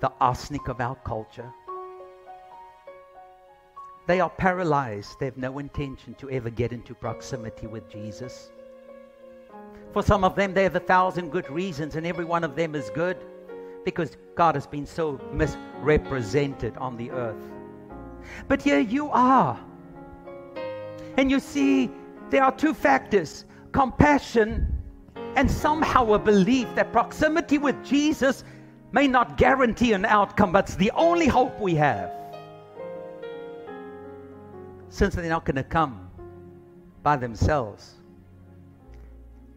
the 0.00 0.12
arsenic 0.20 0.68
of 0.68 0.80
our 0.80 0.96
culture. 0.96 1.50
They 4.06 4.20
are 4.20 4.30
paralyzed. 4.30 5.20
They 5.20 5.26
have 5.26 5.36
no 5.36 5.58
intention 5.58 6.14
to 6.14 6.30
ever 6.30 6.50
get 6.50 6.72
into 6.72 6.94
proximity 6.94 7.66
with 7.66 7.90
Jesus. 7.90 8.50
For 9.92 10.02
some 10.02 10.24
of 10.24 10.34
them, 10.34 10.54
they 10.54 10.62
have 10.62 10.76
a 10.76 10.80
thousand 10.80 11.30
good 11.30 11.50
reasons, 11.50 11.96
and 11.96 12.06
every 12.06 12.24
one 12.24 12.44
of 12.44 12.56
them 12.56 12.74
is 12.74 12.90
good 12.90 13.16
because 13.84 14.16
God 14.34 14.54
has 14.54 14.66
been 14.66 14.86
so 14.86 15.20
misrepresented 15.32 16.76
on 16.76 16.96
the 16.96 17.10
earth. 17.10 17.42
But 18.46 18.62
here 18.62 18.80
you 18.80 19.10
are. 19.10 19.58
And 21.16 21.30
you 21.30 21.40
see, 21.40 21.90
there 22.30 22.44
are 22.44 22.52
two 22.52 22.74
factors 22.74 23.44
compassion 23.72 24.74
and 25.36 25.50
somehow 25.50 26.12
a 26.14 26.18
belief 26.18 26.66
that 26.74 26.92
proximity 26.92 27.58
with 27.58 27.76
Jesus 27.84 28.44
may 28.92 29.06
not 29.06 29.36
guarantee 29.36 29.92
an 29.92 30.04
outcome, 30.04 30.52
but 30.52 30.64
it's 30.64 30.76
the 30.76 30.90
only 30.92 31.26
hope 31.26 31.58
we 31.60 31.74
have. 31.74 32.10
Since 34.88 35.14
they're 35.14 35.28
not 35.28 35.44
going 35.44 35.56
to 35.56 35.62
come 35.62 36.10
by 37.02 37.16
themselves, 37.16 37.94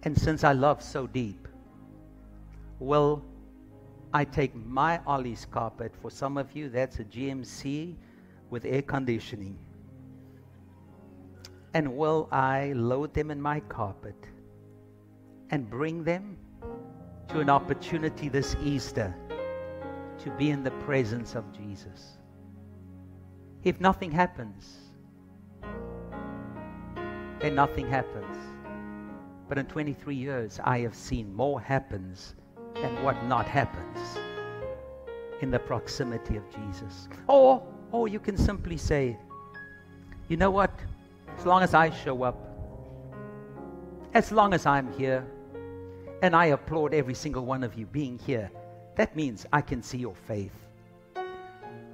and 0.04 0.18
since 0.18 0.44
I 0.44 0.54
love 0.54 0.82
so 0.82 1.08
deep, 1.08 1.48
will 2.80 3.24
I 4.14 4.26
take 4.26 4.54
my 4.56 5.00
Ollie's 5.08 5.46
carpet? 5.46 5.94
For 6.02 6.12
some 6.12 6.38
of 6.38 6.54
you, 6.56 6.70
that's 6.70 7.00
a 7.00 7.06
GMC 7.06 7.96
with 8.50 8.66
air 8.66 8.82
conditioning. 8.82 9.58
And 11.74 11.96
will 11.96 12.28
I 12.32 12.74
load 12.74 13.14
them 13.14 13.32
in 13.32 13.42
my 13.42 13.62
carpet 13.62 14.16
and 15.52 15.70
bring 15.70 16.04
them 16.04 16.38
to 17.30 17.40
an 17.40 17.50
opportunity 17.50 18.28
this 18.28 18.58
Easter 18.62 19.16
to 20.24 20.32
be 20.32 20.52
in 20.52 20.64
the 20.64 20.72
presence 20.72 21.36
of 21.36 21.52
Jesus? 21.52 22.18
If 23.64 23.80
nothing 23.80 24.12
happens, 24.12 24.78
then 27.40 27.56
nothing 27.56 27.88
happens. 27.88 28.38
But 29.48 29.58
in 29.58 29.66
23 29.66 30.16
years, 30.16 30.60
I 30.64 30.80
have 30.80 30.96
seen 30.96 31.34
more 31.36 31.60
happens 31.60 32.36
than 32.76 33.04
what 33.04 33.24
not 33.26 33.48
happens 33.48 34.18
in 35.42 35.52
the 35.52 35.60
proximity 35.60 36.38
of 36.38 36.44
Jesus. 36.50 37.10
Or, 37.28 37.62
or 37.92 38.08
you 38.08 38.20
can 38.20 38.38
simply 38.38 38.78
say, 38.78 39.18
you 40.30 40.38
know 40.38 40.52
what? 40.52 40.72
As 41.38 41.46
long 41.46 41.64
as 41.64 41.74
I 41.74 41.90
show 41.90 42.24
up, 42.24 42.38
as 44.14 44.32
long 44.32 44.54
as 44.54 44.66
I'm 44.66 44.92
here, 44.94 45.26
and 46.22 46.36
I 46.36 46.48
applaud 46.48 46.94
every 46.94 47.16
single 47.16 47.46
one 47.46 47.64
of 47.64 47.76
you 47.76 47.86
being 47.86 48.20
here, 48.20 48.52
that 48.96 49.16
means 49.16 49.46
I 49.52 49.62
can 49.62 49.82
see 49.82 49.98
your 49.98 50.16
faith. 50.16 50.54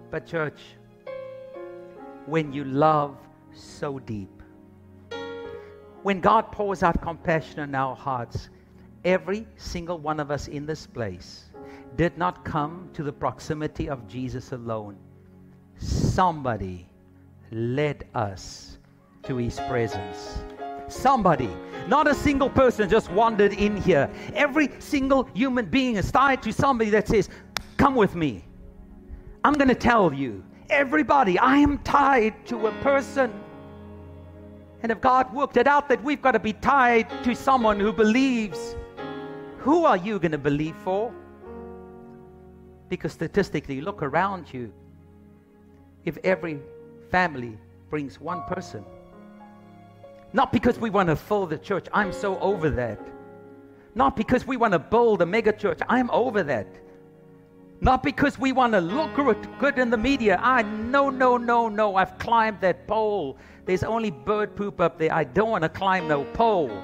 But, 0.09 0.25
church, 0.25 0.59
when 2.25 2.53
you 2.53 2.63
love 2.63 3.17
so 3.53 3.99
deep, 3.99 4.41
when 6.03 6.21
God 6.21 6.51
pours 6.51 6.83
out 6.83 7.01
compassion 7.01 7.59
in 7.59 7.75
our 7.75 7.95
hearts, 7.95 8.49
every 9.03 9.47
single 9.57 9.97
one 9.97 10.19
of 10.19 10.31
us 10.31 10.47
in 10.47 10.65
this 10.65 10.87
place 10.87 11.45
did 11.95 12.17
not 12.17 12.45
come 12.45 12.89
to 12.93 13.03
the 13.03 13.11
proximity 13.11 13.89
of 13.89 14.07
Jesus 14.07 14.51
alone. 14.51 14.97
Somebody 15.77 16.87
led 17.51 18.05
us 18.13 18.77
to 19.23 19.37
his 19.37 19.59
presence. 19.67 20.39
Somebody, 20.87 21.49
not 21.87 22.07
a 22.07 22.15
single 22.15 22.49
person 22.49 22.89
just 22.89 23.11
wandered 23.11 23.53
in 23.53 23.77
here. 23.77 24.09
Every 24.33 24.69
single 24.79 25.23
human 25.33 25.65
being 25.65 25.95
is 25.95 26.11
tied 26.11 26.41
to 26.43 26.53
somebody 26.53 26.89
that 26.91 27.07
says, 27.07 27.29
Come 27.77 27.95
with 27.95 28.15
me. 28.15 28.43
I'm 29.43 29.53
going 29.53 29.67
to 29.67 29.75
tell 29.75 30.13
you. 30.13 30.43
Everybody, 30.69 31.39
I 31.39 31.57
am 31.57 31.77
tied 31.79 32.45
to 32.47 32.67
a 32.67 32.71
person. 32.81 33.31
And 34.83 34.91
if 34.91 34.99
God 34.99 35.33
worked 35.33 35.57
it 35.57 35.67
out 35.67 35.87
that 35.89 36.03
we've 36.03 36.21
got 36.21 36.31
to 36.31 36.39
be 36.39 36.53
tied 36.53 37.07
to 37.23 37.35
someone 37.35 37.79
who 37.79 37.93
believes, 37.93 38.75
who 39.59 39.85
are 39.85 39.97
you 39.97 40.19
going 40.19 40.33
to 40.33 40.37
believe 40.37 40.75
for? 40.83 41.13
Because 42.89 43.13
statistically, 43.13 43.81
look 43.81 44.01
around 44.03 44.53
you. 44.53 44.73
If 46.05 46.17
every 46.23 46.59
family 47.11 47.57
brings 47.89 48.19
one 48.19 48.43
person, 48.43 48.83
not 50.37 50.51
because 50.51 50.77
we 50.77 50.91
want 50.91 51.09
to 51.09 51.15
fill 51.15 51.47
the 51.47 51.57
church, 51.57 51.87
I'm 51.91 52.13
so 52.13 52.37
over 52.37 52.69
that. 52.69 52.99
Not 53.95 54.15
because 54.15 54.45
we 54.45 54.55
want 54.55 54.73
to 54.73 54.77
build 54.77 55.23
a 55.23 55.25
mega 55.25 55.51
church, 55.51 55.79
I'm 55.89 56.11
over 56.11 56.43
that. 56.43 56.67
Not 57.81 58.03
because 58.03 58.37
we 58.37 58.51
want 58.51 58.73
to 58.73 58.79
look 58.79 59.15
good 59.57 59.79
in 59.79 59.89
the 59.89 59.97
media. 59.97 60.39
I 60.39 60.61
no, 60.61 61.09
no, 61.09 61.37
no, 61.37 61.69
no. 61.69 61.95
I've 61.95 62.19
climbed 62.19 62.61
that 62.61 62.85
pole. 62.85 63.39
There's 63.65 63.81
only 63.81 64.11
bird 64.11 64.55
poop 64.55 64.79
up 64.79 64.99
there. 64.99 65.11
I 65.11 65.23
don't 65.23 65.49
want 65.49 65.63
to 65.63 65.69
climb 65.69 66.07
no 66.07 66.23
pole. 66.25 66.83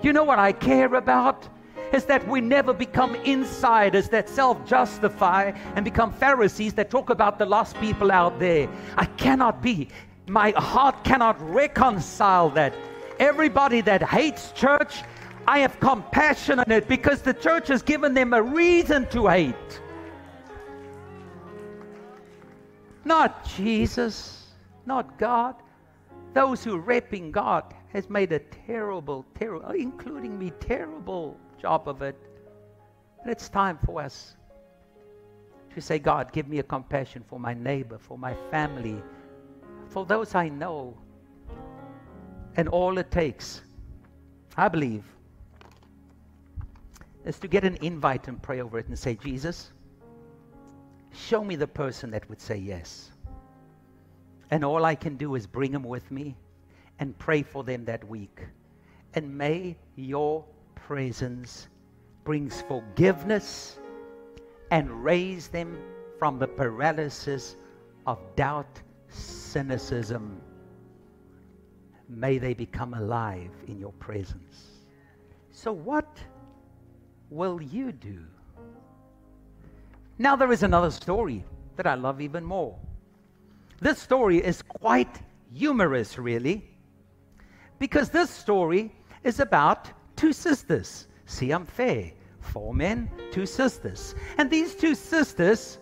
You 0.00 0.14
know 0.14 0.24
what 0.24 0.38
I 0.38 0.52
care 0.52 0.94
about? 0.94 1.46
is 1.92 2.06
that 2.06 2.26
we 2.26 2.40
never 2.40 2.72
become 2.72 3.14
insiders 3.16 4.08
that 4.08 4.26
self 4.26 4.56
justify 4.66 5.52
and 5.76 5.84
become 5.84 6.10
Pharisees 6.10 6.72
that 6.72 6.88
talk 6.88 7.10
about 7.10 7.38
the 7.38 7.44
lost 7.44 7.78
people 7.80 8.10
out 8.10 8.38
there. 8.38 8.66
I 8.96 9.04
cannot 9.04 9.60
be. 9.60 9.88
My 10.26 10.52
heart 10.52 11.04
cannot 11.04 11.40
reconcile 11.50 12.50
that. 12.50 12.74
Everybody 13.18 13.80
that 13.82 14.02
hates 14.02 14.52
church, 14.52 15.02
I 15.46 15.60
have 15.60 15.78
compassion 15.80 16.58
on 16.58 16.70
it 16.70 16.88
because 16.88 17.22
the 17.22 17.34
church 17.34 17.68
has 17.68 17.82
given 17.82 18.14
them 18.14 18.32
a 18.32 18.42
reason 18.42 19.06
to 19.10 19.26
hate. 19.26 19.80
Not 23.04 23.44
Jesus, 23.56 24.46
not 24.86 25.18
God. 25.18 25.56
Those 26.34 26.64
who 26.64 26.80
repping 26.80 27.32
God 27.32 27.74
has 27.92 28.08
made 28.08 28.32
a 28.32 28.38
terrible, 28.38 29.26
terrible, 29.34 29.66
uh, 29.66 29.72
including 29.72 30.38
me, 30.38 30.52
terrible 30.60 31.36
job 31.60 31.88
of 31.88 32.00
it. 32.00 32.16
But 33.22 33.32
it's 33.32 33.48
time 33.48 33.78
for 33.84 34.00
us 34.00 34.36
to 35.74 35.80
say, 35.80 35.98
God, 35.98 36.32
give 36.32 36.48
me 36.48 36.58
a 36.58 36.62
compassion 36.62 37.22
for 37.28 37.38
my 37.38 37.54
neighbor, 37.54 37.98
for 37.98 38.16
my 38.16 38.34
family, 38.50 39.02
for 39.92 40.06
those 40.06 40.34
I 40.34 40.48
know. 40.48 40.96
And 42.56 42.68
all 42.68 42.98
it 42.98 43.10
takes, 43.10 43.62
I 44.56 44.68
believe, 44.68 45.04
is 47.24 47.38
to 47.38 47.48
get 47.48 47.64
an 47.64 47.76
invite 47.82 48.28
and 48.28 48.42
pray 48.42 48.60
over 48.60 48.78
it 48.78 48.88
and 48.88 48.98
say, 48.98 49.14
Jesus, 49.14 49.70
show 51.12 51.44
me 51.44 51.56
the 51.56 51.66
person 51.66 52.10
that 52.10 52.28
would 52.28 52.40
say 52.40 52.56
yes. 52.56 53.10
And 54.50 54.64
all 54.64 54.84
I 54.84 54.94
can 54.94 55.16
do 55.16 55.34
is 55.34 55.46
bring 55.46 55.72
them 55.72 55.84
with 55.84 56.10
me 56.10 56.36
and 56.98 57.16
pray 57.18 57.42
for 57.42 57.64
them 57.64 57.84
that 57.86 58.06
week. 58.06 58.40
And 59.14 59.36
may 59.36 59.76
your 59.96 60.44
presence 60.74 61.68
brings 62.24 62.62
forgiveness 62.62 63.78
and 64.70 65.04
raise 65.04 65.48
them 65.48 65.78
from 66.18 66.38
the 66.38 66.48
paralysis 66.48 67.56
of 68.06 68.18
doubt, 68.36 68.80
cynicism. 69.12 70.40
May 72.08 72.38
they 72.38 72.54
become 72.54 72.94
alive 72.94 73.50
in 73.66 73.78
your 73.78 73.92
presence. 73.92 74.72
So, 75.50 75.72
what 75.72 76.18
will 77.30 77.60
you 77.62 77.92
do? 77.92 78.24
Now, 80.18 80.36
there 80.36 80.52
is 80.52 80.62
another 80.62 80.90
story 80.90 81.44
that 81.76 81.86
I 81.86 81.94
love 81.94 82.20
even 82.20 82.44
more. 82.44 82.78
This 83.80 83.98
story 83.98 84.38
is 84.38 84.62
quite 84.62 85.20
humorous, 85.52 86.18
really, 86.18 86.64
because 87.78 88.10
this 88.10 88.30
story 88.30 88.94
is 89.24 89.40
about 89.40 89.90
two 90.16 90.32
sisters. 90.32 91.08
See, 91.26 91.50
I'm 91.50 91.66
fair. 91.66 92.12
Four 92.40 92.74
men, 92.74 93.10
two 93.30 93.46
sisters. 93.46 94.14
And 94.38 94.50
these 94.50 94.74
two 94.74 94.94
sisters, 94.94 95.78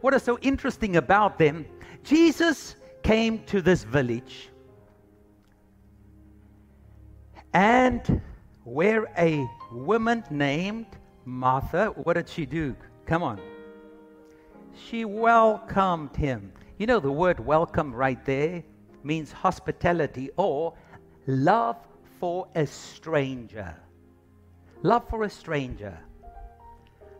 what 0.00 0.14
is 0.14 0.22
so 0.22 0.38
interesting 0.40 0.96
about 0.96 1.38
them, 1.38 1.66
Jesus 2.06 2.76
came 3.02 3.44
to 3.46 3.60
this 3.60 3.82
village 3.82 4.50
and 7.52 8.22
where 8.62 9.08
a 9.18 9.44
woman 9.72 10.22
named 10.30 10.86
Martha, 11.24 11.86
what 12.04 12.14
did 12.14 12.28
she 12.28 12.46
do? 12.46 12.76
Come 13.06 13.24
on. 13.24 13.40
She 14.88 15.04
welcomed 15.04 16.14
him. 16.14 16.52
You 16.78 16.86
know, 16.86 17.00
the 17.00 17.10
word 17.10 17.40
welcome 17.40 17.92
right 17.92 18.24
there 18.24 18.62
means 19.02 19.32
hospitality 19.32 20.30
or 20.36 20.74
love 21.26 21.76
for 22.20 22.46
a 22.54 22.68
stranger. 22.68 23.74
Love 24.84 25.08
for 25.08 25.24
a 25.24 25.30
stranger. 25.30 25.98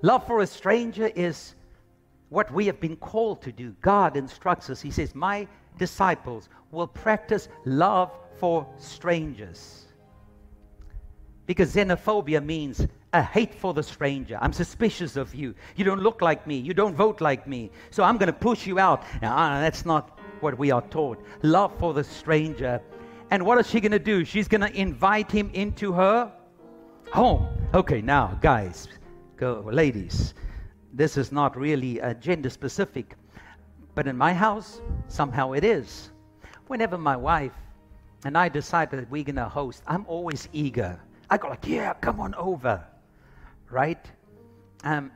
Love 0.03 0.25
for 0.29 0.43
a 0.43 0.47
stranger 0.47 1.11
is 1.17 1.56
what 2.37 2.53
we 2.53 2.67
have 2.67 2.79
been 2.81 2.97
called 2.97 3.41
to 3.41 3.51
do. 3.51 3.75
God 3.81 4.15
instructs 4.15 4.69
us. 4.69 4.83
He 4.83 4.91
says, 4.91 5.15
My 5.15 5.49
disciples 5.79 6.51
will 6.71 6.87
practice 6.87 7.49
love 7.65 8.13
for 8.39 8.67
strangers. 8.77 9.87
Because 11.47 11.75
xenophobia 11.75 12.45
means 12.45 12.87
a 13.15 13.23
hate 13.23 13.55
for 13.55 13.73
the 13.73 13.83
stranger. 13.83 14.37
I'm 14.39 14.53
suspicious 14.53 15.17
of 15.17 15.35
you. 15.35 15.55
You 15.77 15.87
don't 15.87 16.03
look 16.03 16.21
like 16.21 16.47
me. 16.47 16.59
You 16.59 16.75
don't 16.75 16.95
vote 16.95 17.23
like 17.23 17.47
me. 17.47 17.71
So 17.91 18.05
I'm 18.05 18.19
going 18.19 18.27
to 18.27 18.39
push 18.39 18.67
you 18.67 18.79
out. 18.79 19.05
Now, 19.23 19.35
uh, 19.35 19.61
that's 19.61 19.87
not 19.87 20.19
what 20.41 20.59
we 20.59 20.71
are 20.71 20.83
taught. 20.83 21.19
Love 21.41 21.73
for 21.79 21.95
the 21.95 22.05
stranger 22.05 22.83
and 23.31 23.47
what 23.47 23.57
is 23.59 23.67
she 23.67 23.81
going 23.81 23.93
to 23.93 23.99
do? 23.99 24.27
She's 24.27 24.47
going 24.47 24.61
to 24.61 24.73
invite 24.79 25.33
him 25.33 25.51
into 25.55 25.93
her 25.95 26.31
home. 27.13 27.49
Okay, 27.73 28.03
now, 28.03 28.39
guys, 28.43 28.89
go, 29.37 29.65
ladies, 29.73 30.35
this 30.97 31.19
is 31.19 31.31
not 31.31 31.57
really 31.57 32.01
uh, 32.01 32.15
gender 32.15 32.49
specific, 32.49 33.15
but 33.95 34.07
in 34.07 34.17
my 34.17 34.33
house, 34.33 34.81
somehow 35.09 35.53
it 35.53 35.63
is. 35.63 36.11
Whenever 36.69 36.97
my 36.97 37.17
wife 37.17 37.53
and 38.25 38.37
I 38.37 38.49
decide 38.49 38.91
that 38.93 39.11
we're 39.11 39.23
going 39.23 39.37
to 39.37 39.49
host, 39.49 39.83
I'm 39.87 40.07
always 40.09 40.49
eager. 40.55 40.99
I 41.29 41.37
go 41.37 41.49
like, 41.49 41.67
yeah, 41.67 41.93
come 41.95 42.19
on 42.19 42.35
over, 42.37 42.83
right? 43.71 44.05
Um, 44.85 45.13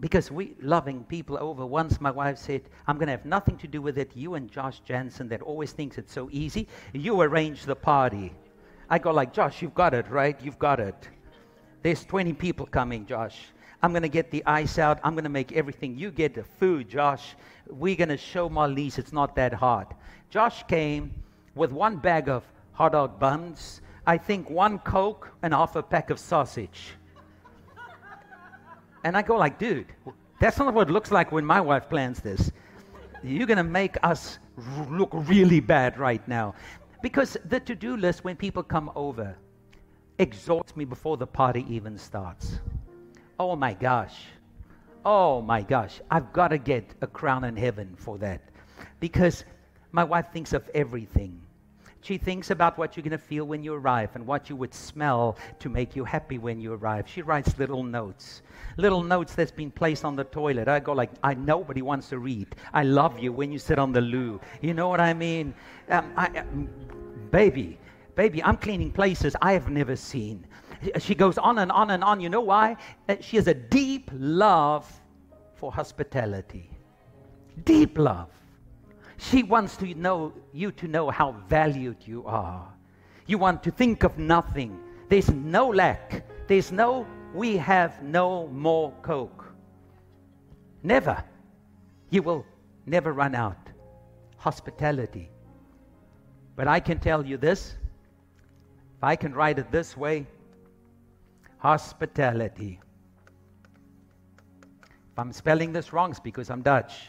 because 0.00 0.30
we 0.30 0.56
loving 0.62 1.04
people 1.04 1.36
over. 1.38 1.66
Once 1.66 2.00
my 2.00 2.10
wife 2.10 2.38
said, 2.38 2.62
I'm 2.86 2.96
going 2.96 3.06
to 3.06 3.12
have 3.12 3.26
nothing 3.26 3.58
to 3.58 3.66
do 3.66 3.82
with 3.82 3.98
it. 3.98 4.10
You 4.14 4.34
and 4.34 4.50
Josh 4.50 4.80
Jansen, 4.80 5.28
that 5.28 5.42
always 5.42 5.72
thinks 5.72 5.98
it's 5.98 6.12
so 6.12 6.28
easy, 6.32 6.68
you 6.94 7.20
arrange 7.20 7.64
the 7.64 7.76
party. 7.76 8.34
I 8.88 8.98
go 8.98 9.10
like, 9.10 9.34
Josh, 9.34 9.60
you've 9.60 9.74
got 9.74 9.92
it, 9.92 10.08
right? 10.10 10.40
You've 10.42 10.58
got 10.58 10.80
it. 10.80 11.08
There's 11.82 12.04
20 12.04 12.32
people 12.32 12.66
coming, 12.66 13.04
Josh. 13.04 13.36
I'm 13.86 13.92
going 13.92 14.02
to 14.02 14.08
get 14.08 14.32
the 14.32 14.42
ice 14.46 14.80
out. 14.80 14.98
I'm 15.04 15.14
going 15.14 15.22
to 15.22 15.30
make 15.30 15.52
everything. 15.52 15.96
You 15.96 16.10
get 16.10 16.34
the 16.34 16.42
food, 16.42 16.88
Josh. 16.88 17.36
We're 17.68 17.94
going 17.94 18.08
to 18.08 18.16
show 18.16 18.48
Marlise 18.48 18.98
it's 18.98 19.12
not 19.12 19.36
that 19.36 19.52
hard. 19.54 19.86
Josh 20.28 20.64
came 20.64 21.14
with 21.54 21.70
one 21.70 21.98
bag 21.98 22.28
of 22.28 22.42
hot 22.72 22.90
dog 22.90 23.20
buns, 23.20 23.82
I 24.04 24.18
think 24.18 24.50
one 24.50 24.80
Coke 24.80 25.30
and 25.40 25.54
half 25.54 25.76
a 25.76 25.84
pack 25.84 26.10
of 26.10 26.18
sausage. 26.18 26.96
and 29.04 29.16
I 29.16 29.22
go 29.22 29.36
like, 29.36 29.56
dude, 29.56 29.86
that's 30.40 30.58
not 30.58 30.74
what 30.74 30.88
it 30.88 30.92
looks 30.92 31.12
like 31.12 31.30
when 31.30 31.44
my 31.44 31.60
wife 31.60 31.88
plans 31.88 32.18
this. 32.18 32.50
You're 33.22 33.46
going 33.46 33.56
to 33.56 33.62
make 33.62 33.96
us 34.02 34.40
r- 34.58 34.86
look 34.90 35.10
really 35.12 35.60
bad 35.60 35.96
right 35.96 36.26
now. 36.26 36.56
Because 37.02 37.36
the 37.44 37.60
to 37.60 37.76
do 37.76 37.96
list, 37.96 38.24
when 38.24 38.34
people 38.34 38.64
come 38.64 38.90
over, 38.96 39.36
exhausts 40.18 40.74
me 40.74 40.84
before 40.84 41.16
the 41.16 41.26
party 41.28 41.64
even 41.68 41.96
starts. 41.96 42.58
Oh 43.38 43.54
my 43.56 43.74
gosh. 43.74 44.16
Oh 45.04 45.42
my 45.42 45.62
gosh. 45.62 46.00
I've 46.10 46.32
got 46.32 46.48
to 46.48 46.58
get 46.58 46.94
a 47.00 47.06
crown 47.06 47.44
in 47.44 47.56
heaven 47.56 47.94
for 47.96 48.18
that. 48.18 48.40
Because 49.00 49.44
my 49.92 50.04
wife 50.04 50.26
thinks 50.32 50.52
of 50.52 50.68
everything. 50.74 51.40
She 52.00 52.18
thinks 52.18 52.50
about 52.50 52.78
what 52.78 52.96
you're 52.96 53.02
going 53.02 53.10
to 53.10 53.18
feel 53.18 53.46
when 53.46 53.64
you 53.64 53.74
arrive 53.74 54.10
and 54.14 54.24
what 54.26 54.48
you 54.48 54.54
would 54.54 54.72
smell 54.72 55.36
to 55.58 55.68
make 55.68 55.96
you 55.96 56.04
happy 56.04 56.38
when 56.38 56.60
you 56.60 56.72
arrive. 56.72 57.08
She 57.08 57.20
writes 57.20 57.58
little 57.58 57.82
notes, 57.82 58.42
little 58.76 59.02
notes 59.02 59.34
that's 59.34 59.50
been 59.50 59.72
placed 59.72 60.04
on 60.04 60.14
the 60.14 60.22
toilet. 60.22 60.68
I 60.68 60.78
go 60.78 60.92
like, 60.92 61.10
I 61.24 61.34
nobody 61.34 61.82
wants 61.82 62.08
to 62.10 62.18
read. 62.20 62.54
I 62.72 62.84
love 62.84 63.18
you 63.18 63.32
when 63.32 63.50
you 63.50 63.58
sit 63.58 63.78
on 63.80 63.90
the 63.90 64.00
loo. 64.00 64.40
You 64.60 64.72
know 64.72 64.88
what 64.88 65.00
I 65.00 65.14
mean? 65.14 65.52
Um, 65.88 66.12
I, 66.16 66.26
um, 66.38 66.68
baby, 67.32 67.76
baby, 68.14 68.40
I'm 68.40 68.56
cleaning 68.56 68.92
places 68.92 69.34
I 69.42 69.52
have 69.54 69.68
never 69.68 69.96
seen. 69.96 70.46
She 70.98 71.14
goes 71.14 71.38
on 71.38 71.58
and 71.58 71.72
on 71.72 71.90
and 71.90 72.04
on. 72.04 72.20
You 72.20 72.28
know 72.28 72.40
why? 72.40 72.76
Uh, 73.08 73.16
she 73.20 73.36
has 73.36 73.46
a 73.46 73.54
deep 73.54 74.10
love 74.12 74.90
for 75.54 75.72
hospitality. 75.72 76.70
Deep 77.64 77.98
love. 77.98 78.28
She 79.18 79.42
wants 79.42 79.76
to 79.78 79.94
know 79.94 80.32
you 80.52 80.72
to 80.72 80.88
know 80.88 81.10
how 81.10 81.32
valued 81.48 81.96
you 82.04 82.24
are. 82.26 82.70
You 83.26 83.38
want 83.38 83.62
to 83.64 83.70
think 83.70 84.04
of 84.04 84.18
nothing. 84.18 84.78
There's 85.08 85.30
no 85.30 85.68
lack. 85.68 86.24
There's 86.46 86.70
no, 86.70 87.06
we 87.34 87.56
have 87.56 88.02
no 88.02 88.46
more 88.48 88.92
Coke. 89.02 89.44
Never. 90.82 91.22
You 92.10 92.22
will 92.22 92.44
never 92.84 93.12
run 93.12 93.34
out. 93.34 93.58
Hospitality. 94.36 95.30
But 96.54 96.68
I 96.68 96.80
can 96.80 96.98
tell 96.98 97.24
you 97.24 97.36
this 97.36 97.74
if 98.96 99.02
I 99.02 99.16
can 99.16 99.34
write 99.34 99.58
it 99.58 99.70
this 99.72 99.96
way 99.96 100.26
hospitality. 101.66 102.78
If 105.10 105.18
I'm 105.18 105.32
spelling 105.32 105.72
this 105.72 105.92
wrong, 105.92 106.12
it's 106.12 106.20
because 106.20 106.48
I'm 106.48 106.62
Dutch. 106.62 107.08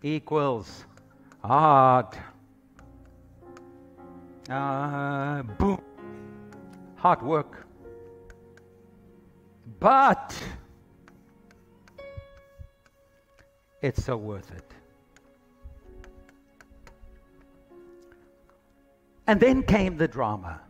Equals 0.00 0.84
hard. 1.42 2.16
Uh, 4.48 5.42
boom. 5.58 5.80
Hard 6.94 7.22
work. 7.22 7.66
But 9.80 10.40
it's 13.82 14.04
so 14.04 14.16
worth 14.16 14.52
it. 14.52 14.70
And 19.26 19.40
then 19.40 19.64
came 19.64 19.96
the 19.96 20.06
drama. 20.06 20.60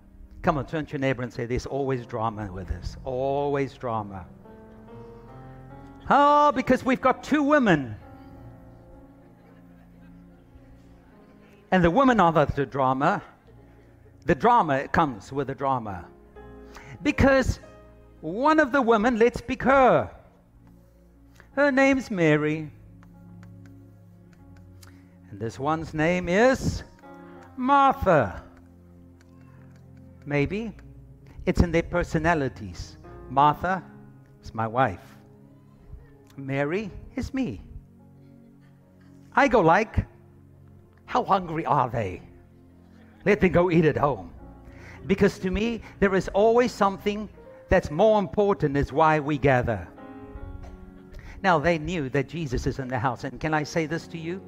Come 0.44 0.58
on, 0.58 0.66
turn 0.66 0.86
to 0.86 0.92
your 0.92 1.00
neighbor 1.00 1.24
and 1.24 1.32
say, 1.32 1.46
There's 1.46 1.66
always 1.66 2.06
drama 2.06 2.52
with 2.52 2.68
this. 2.68 2.96
Always 3.04 3.74
drama. 3.74 4.26
Oh, 6.08 6.52
because 6.52 6.84
we've 6.84 7.00
got 7.00 7.24
two 7.24 7.42
women 7.42 7.96
And 11.74 11.82
the 11.82 11.90
women 11.90 12.20
are 12.20 12.30
the 12.30 12.66
drama. 12.66 13.20
The 14.26 14.36
drama 14.36 14.86
comes 14.86 15.32
with 15.32 15.48
the 15.48 15.56
drama. 15.56 16.04
Because 17.02 17.58
one 18.20 18.60
of 18.60 18.70
the 18.70 18.80
women, 18.80 19.18
let's 19.18 19.40
pick 19.40 19.64
her. 19.64 20.08
Her 21.56 21.72
name's 21.72 22.12
Mary. 22.12 22.70
And 25.32 25.40
this 25.40 25.58
one's 25.58 25.92
name 25.92 26.28
is 26.28 26.84
Martha. 27.56 28.43
Maybe 30.26 30.72
it's 31.46 31.60
in 31.60 31.72
their 31.72 31.82
personalities. 31.82 32.96
Martha 33.28 33.82
is 34.42 34.54
my 34.54 34.66
wife. 34.66 35.16
Mary 36.36 36.90
is 37.16 37.32
me. 37.34 37.60
I 39.36 39.48
go 39.48 39.60
like, 39.60 40.06
how 41.06 41.24
hungry 41.24 41.66
are 41.66 41.90
they? 41.90 42.22
Let 43.24 43.40
them 43.40 43.52
go 43.52 43.70
eat 43.70 43.84
at 43.84 43.96
home. 43.96 44.32
Because 45.06 45.38
to 45.40 45.50
me, 45.50 45.82
there 46.00 46.14
is 46.14 46.28
always 46.28 46.72
something 46.72 47.28
that's 47.68 47.90
more 47.90 48.18
important, 48.18 48.76
is 48.76 48.92
why 48.92 49.20
we 49.20 49.38
gather. 49.38 49.86
Now, 51.42 51.58
they 51.58 51.78
knew 51.78 52.08
that 52.10 52.28
Jesus 52.28 52.66
is 52.66 52.78
in 52.78 52.88
the 52.88 52.98
house. 52.98 53.24
And 53.24 53.38
can 53.38 53.52
I 53.52 53.64
say 53.64 53.86
this 53.86 54.06
to 54.08 54.18
you? 54.18 54.40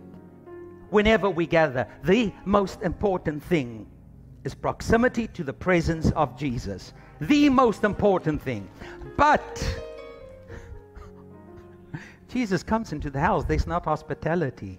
Whenever 0.90 1.28
we 1.28 1.46
gather, 1.46 1.86
the 2.04 2.32
most 2.44 2.80
important 2.82 3.42
thing 3.42 3.86
is 4.46 4.54
proximity 4.54 5.26
to 5.28 5.44
the 5.44 5.52
presence 5.52 6.10
of 6.12 6.38
Jesus. 6.38 6.94
The 7.20 7.50
most 7.50 7.84
important 7.84 8.40
thing. 8.40 8.66
But 9.18 9.62
Jesus 12.28 12.62
comes 12.62 12.92
into 12.92 13.10
the 13.10 13.20
house, 13.20 13.44
there's 13.44 13.66
not 13.66 13.84
hospitality 13.84 14.78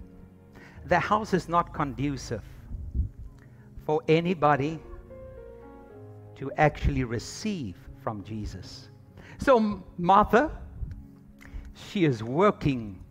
the 0.88 1.00
house 1.00 1.34
is 1.34 1.50
not 1.50 1.74
conducive 1.74 2.44
for 3.86 4.02
anybody 4.08 4.80
to 6.36 6.52
actually 6.58 7.04
receive 7.04 7.76
from 8.02 8.24
Jesus. 8.24 8.90
So, 9.38 9.84
Martha, 9.98 10.52
she 11.74 12.06
is 12.06 12.24
working 12.24 13.04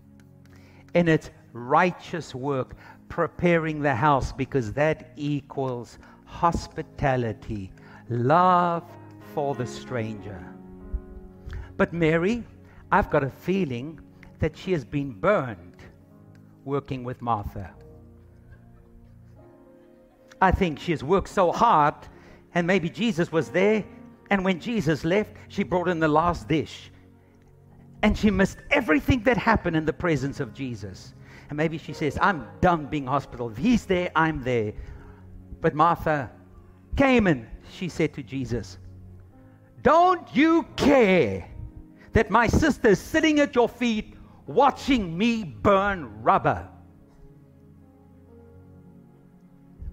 in 0.95 1.09
its 1.09 1.31
righteous 1.53 2.35
work, 2.35 2.77
preparing 3.09 3.81
the 3.81 3.95
house 3.95 4.33
because 4.33 4.73
that 4.73 5.13
equals 5.17 5.99
hospitality, 6.27 7.73
love 8.11 8.85
for 9.35 9.55
the 9.55 9.67
stranger. 9.67 10.45
But 11.77 11.93
Mary, 11.93 12.45
I've 12.93 13.11
got 13.11 13.25
a 13.25 13.31
feeling 13.31 14.01
that 14.39 14.57
she 14.57 14.73
has 14.73 14.85
been 14.85 15.13
burned 15.13 15.77
working 16.65 17.05
with 17.05 17.23
Martha. 17.23 17.71
I 20.41 20.51
think 20.51 20.79
she 20.79 20.93
has 20.93 21.03
worked 21.03 21.29
so 21.29 21.53
hard, 21.53 21.95
and 22.55 22.67
maybe 22.67 22.91
Jesus 22.91 23.33
was 23.33 23.49
there, 23.49 23.85
and 24.31 24.45
when 24.45 24.61
Jesus 24.61 25.05
left, 25.05 25.33
she 25.49 25.63
brought 25.63 25.89
in 25.89 26.01
the 26.01 26.09
last 26.09 26.49
dish. 26.49 26.91
And 28.03 28.17
she 28.17 28.31
missed 28.31 28.59
everything 28.71 29.23
that 29.23 29.37
happened 29.37 29.77
in 29.77 29.85
the 29.85 29.93
presence 29.93 30.41
of 30.41 30.53
Jesus. 30.53 31.15
And 31.49 31.57
maybe 31.57 31.79
she 31.79 31.93
says, 31.93 32.19
I'm 32.21 32.47
done 32.61 32.87
being 32.87 33.07
hospital. 33.07 33.49
If 33.51 33.57
he's 33.57 33.87
there, 33.87 34.11
I'm 34.15 34.43
there. 34.43 34.73
But 35.67 35.75
Martha 35.75 36.31
came 36.95 37.27
and 37.27 37.45
she 37.73 37.89
said 37.89 38.15
to 38.15 38.23
Jesus, 38.23 38.79
Don't 39.83 40.25
you 40.33 40.63
care 40.77 41.45
that 42.13 42.31
my 42.31 42.47
sister 42.47 42.91
is 42.91 43.01
sitting 43.01 43.41
at 43.41 43.57
your 43.57 43.69
feet 43.69 44.15
watching 44.47 45.19
me 45.19 45.43
burn 45.43 46.23
rubber. 46.23 46.69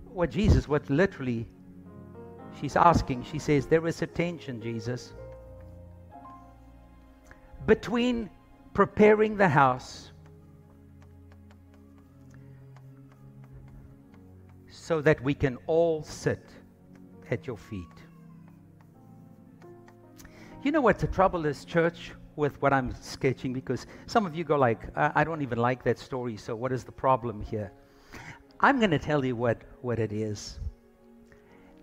What 0.05 0.29
Jesus, 0.29 0.67
what 0.67 0.87
literally 0.91 1.47
she's 2.61 2.75
asking, 2.75 3.23
she 3.23 3.39
says, 3.39 3.65
There 3.65 3.87
is 3.87 3.99
a 4.03 4.05
tension, 4.05 4.61
Jesus, 4.61 5.13
between 7.65 8.29
preparing 8.75 9.37
the 9.37 9.49
house 9.49 10.11
so 14.87 15.01
that 15.01 15.21
we 15.23 15.33
can 15.33 15.57
all 15.67 16.03
sit 16.03 16.43
at 17.31 17.47
your 17.47 17.57
feet. 17.57 17.97
You 20.63 20.71
know 20.71 20.81
what 20.81 20.99
the 20.99 21.07
trouble 21.07 21.45
is, 21.45 21.63
church? 21.63 22.11
with 22.35 22.59
what 22.61 22.73
I'm 22.73 22.95
sketching 22.99 23.53
because 23.53 23.85
some 24.07 24.25
of 24.25 24.35
you 24.35 24.43
go 24.43 24.57
like, 24.57 24.87
I, 24.97 25.11
I 25.15 25.23
don't 25.23 25.41
even 25.41 25.59
like 25.59 25.83
that 25.83 25.99
story, 25.99 26.37
so 26.37 26.55
what 26.55 26.71
is 26.71 26.83
the 26.83 26.91
problem 26.91 27.41
here? 27.41 27.71
I'm 28.59 28.79
going 28.79 28.91
to 28.91 28.99
tell 28.99 29.23
you 29.23 29.35
what, 29.35 29.61
what 29.81 29.99
it 29.99 30.11
is. 30.11 30.59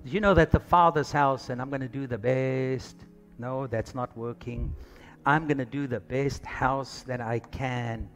Did 0.04 0.12
you 0.12 0.20
know 0.20 0.34
that 0.34 0.50
the 0.50 0.60
Father's 0.60 1.12
house, 1.12 1.50
and 1.50 1.60
I'm 1.60 1.68
going 1.68 1.82
to 1.82 1.88
do 1.88 2.06
the 2.06 2.18
best? 2.18 3.04
No, 3.38 3.66
that's 3.66 3.94
not 3.94 4.16
working. 4.16 4.74
I'm 5.26 5.46
going 5.46 5.58
to 5.58 5.64
do 5.64 5.86
the 5.86 6.00
best 6.00 6.44
house 6.44 7.02
that 7.02 7.20
I 7.20 7.38
can 7.38 8.08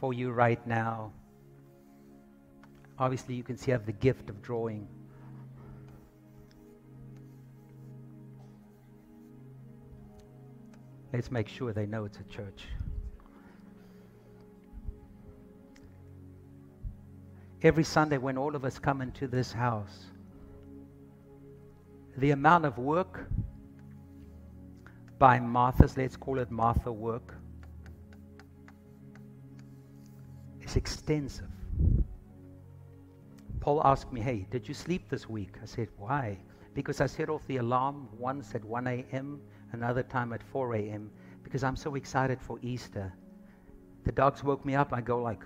for 0.00 0.14
you 0.14 0.30
right 0.30 0.64
now. 0.66 1.12
Obviously, 2.98 3.34
you 3.34 3.42
can 3.42 3.56
see 3.56 3.72
I 3.72 3.74
have 3.74 3.86
the 3.86 3.92
gift 3.92 4.30
of 4.30 4.40
drawing. 4.42 4.88
Let's 11.12 11.30
make 11.30 11.48
sure 11.48 11.72
they 11.72 11.86
know 11.86 12.04
it's 12.04 12.18
a 12.18 12.24
church. 12.24 12.66
every 17.66 17.84
Sunday 17.84 18.16
when 18.16 18.38
all 18.38 18.54
of 18.54 18.64
us 18.64 18.78
come 18.78 19.00
into 19.00 19.26
this 19.26 19.52
house, 19.52 20.06
the 22.16 22.30
amount 22.30 22.64
of 22.64 22.78
work 22.78 23.28
by 25.18 25.40
Martha's, 25.40 25.96
let's 25.96 26.16
call 26.16 26.38
it 26.38 26.50
Martha 26.50 26.92
work, 26.92 27.34
is 30.62 30.76
extensive. 30.76 31.50
Paul 33.66 33.82
asked 33.84 34.12
me, 34.12 34.20
Hey, 34.20 34.46
did 34.48 34.68
you 34.68 34.74
sleep 34.74 35.08
this 35.08 35.28
week? 35.28 35.56
I 35.60 35.66
said, 35.66 35.88
Why? 35.96 36.38
Because 36.72 37.00
I 37.00 37.06
set 37.06 37.28
off 37.28 37.44
the 37.48 37.56
alarm 37.56 38.08
once 38.16 38.54
at 38.54 38.64
1 38.64 38.86
a.m., 38.86 39.40
another 39.72 40.04
time 40.04 40.32
at 40.32 40.40
4 40.40 40.76
a.m., 40.76 41.10
because 41.42 41.64
I'm 41.64 41.74
so 41.74 41.96
excited 41.96 42.40
for 42.40 42.60
Easter. 42.62 43.12
The 44.04 44.12
dogs 44.12 44.44
woke 44.44 44.64
me 44.64 44.76
up. 44.76 44.92
I 44.92 45.00
go 45.00 45.20
like, 45.20 45.42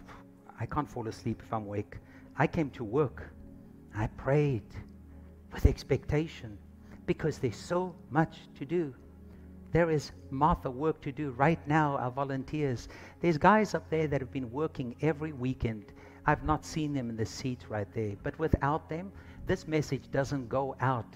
I 0.61 0.67
can't 0.67 0.87
fall 0.87 1.09
asleep 1.09 1.41
if 1.43 1.51
I'm 1.51 1.63
awake. 1.63 1.97
I 2.37 2.47
came 2.47 2.69
to 2.73 2.85
work. 2.85 3.33
I 3.97 4.09
prayed 4.09 4.69
with 5.51 5.65
expectation 5.65 6.59
because 7.07 7.39
there's 7.39 7.57
so 7.57 7.97
much 8.11 8.41
to 8.59 8.67
do. 8.67 8.95
There 9.73 9.89
is 9.89 10.13
Martha 10.29 10.71
work 10.71 11.01
to 11.03 11.13
do 11.13 11.31
right 11.31 11.67
now, 11.67 11.97
our 11.97 12.11
volunteers. 12.11 12.87
There's 13.23 13.39
guys 13.39 13.75
up 13.75 13.89
there 13.89 14.09
that 14.09 14.21
have 14.21 14.31
been 14.31 14.51
working 14.51 14.95
every 15.01 15.33
weekend. 15.33 15.95
I've 16.27 16.45
not 16.45 16.65
seen 16.65 16.93
them 16.93 17.11
in 17.11 17.17
the 17.17 17.27
seat 17.27 17.65
right 17.69 17.89
there. 17.95 18.15
But 18.23 18.39
without 18.39 18.89
them, 18.89 19.13
this 19.47 19.67
message 19.67 20.11
doesn't 20.11 20.49
go 20.49 20.77
out 20.81 21.07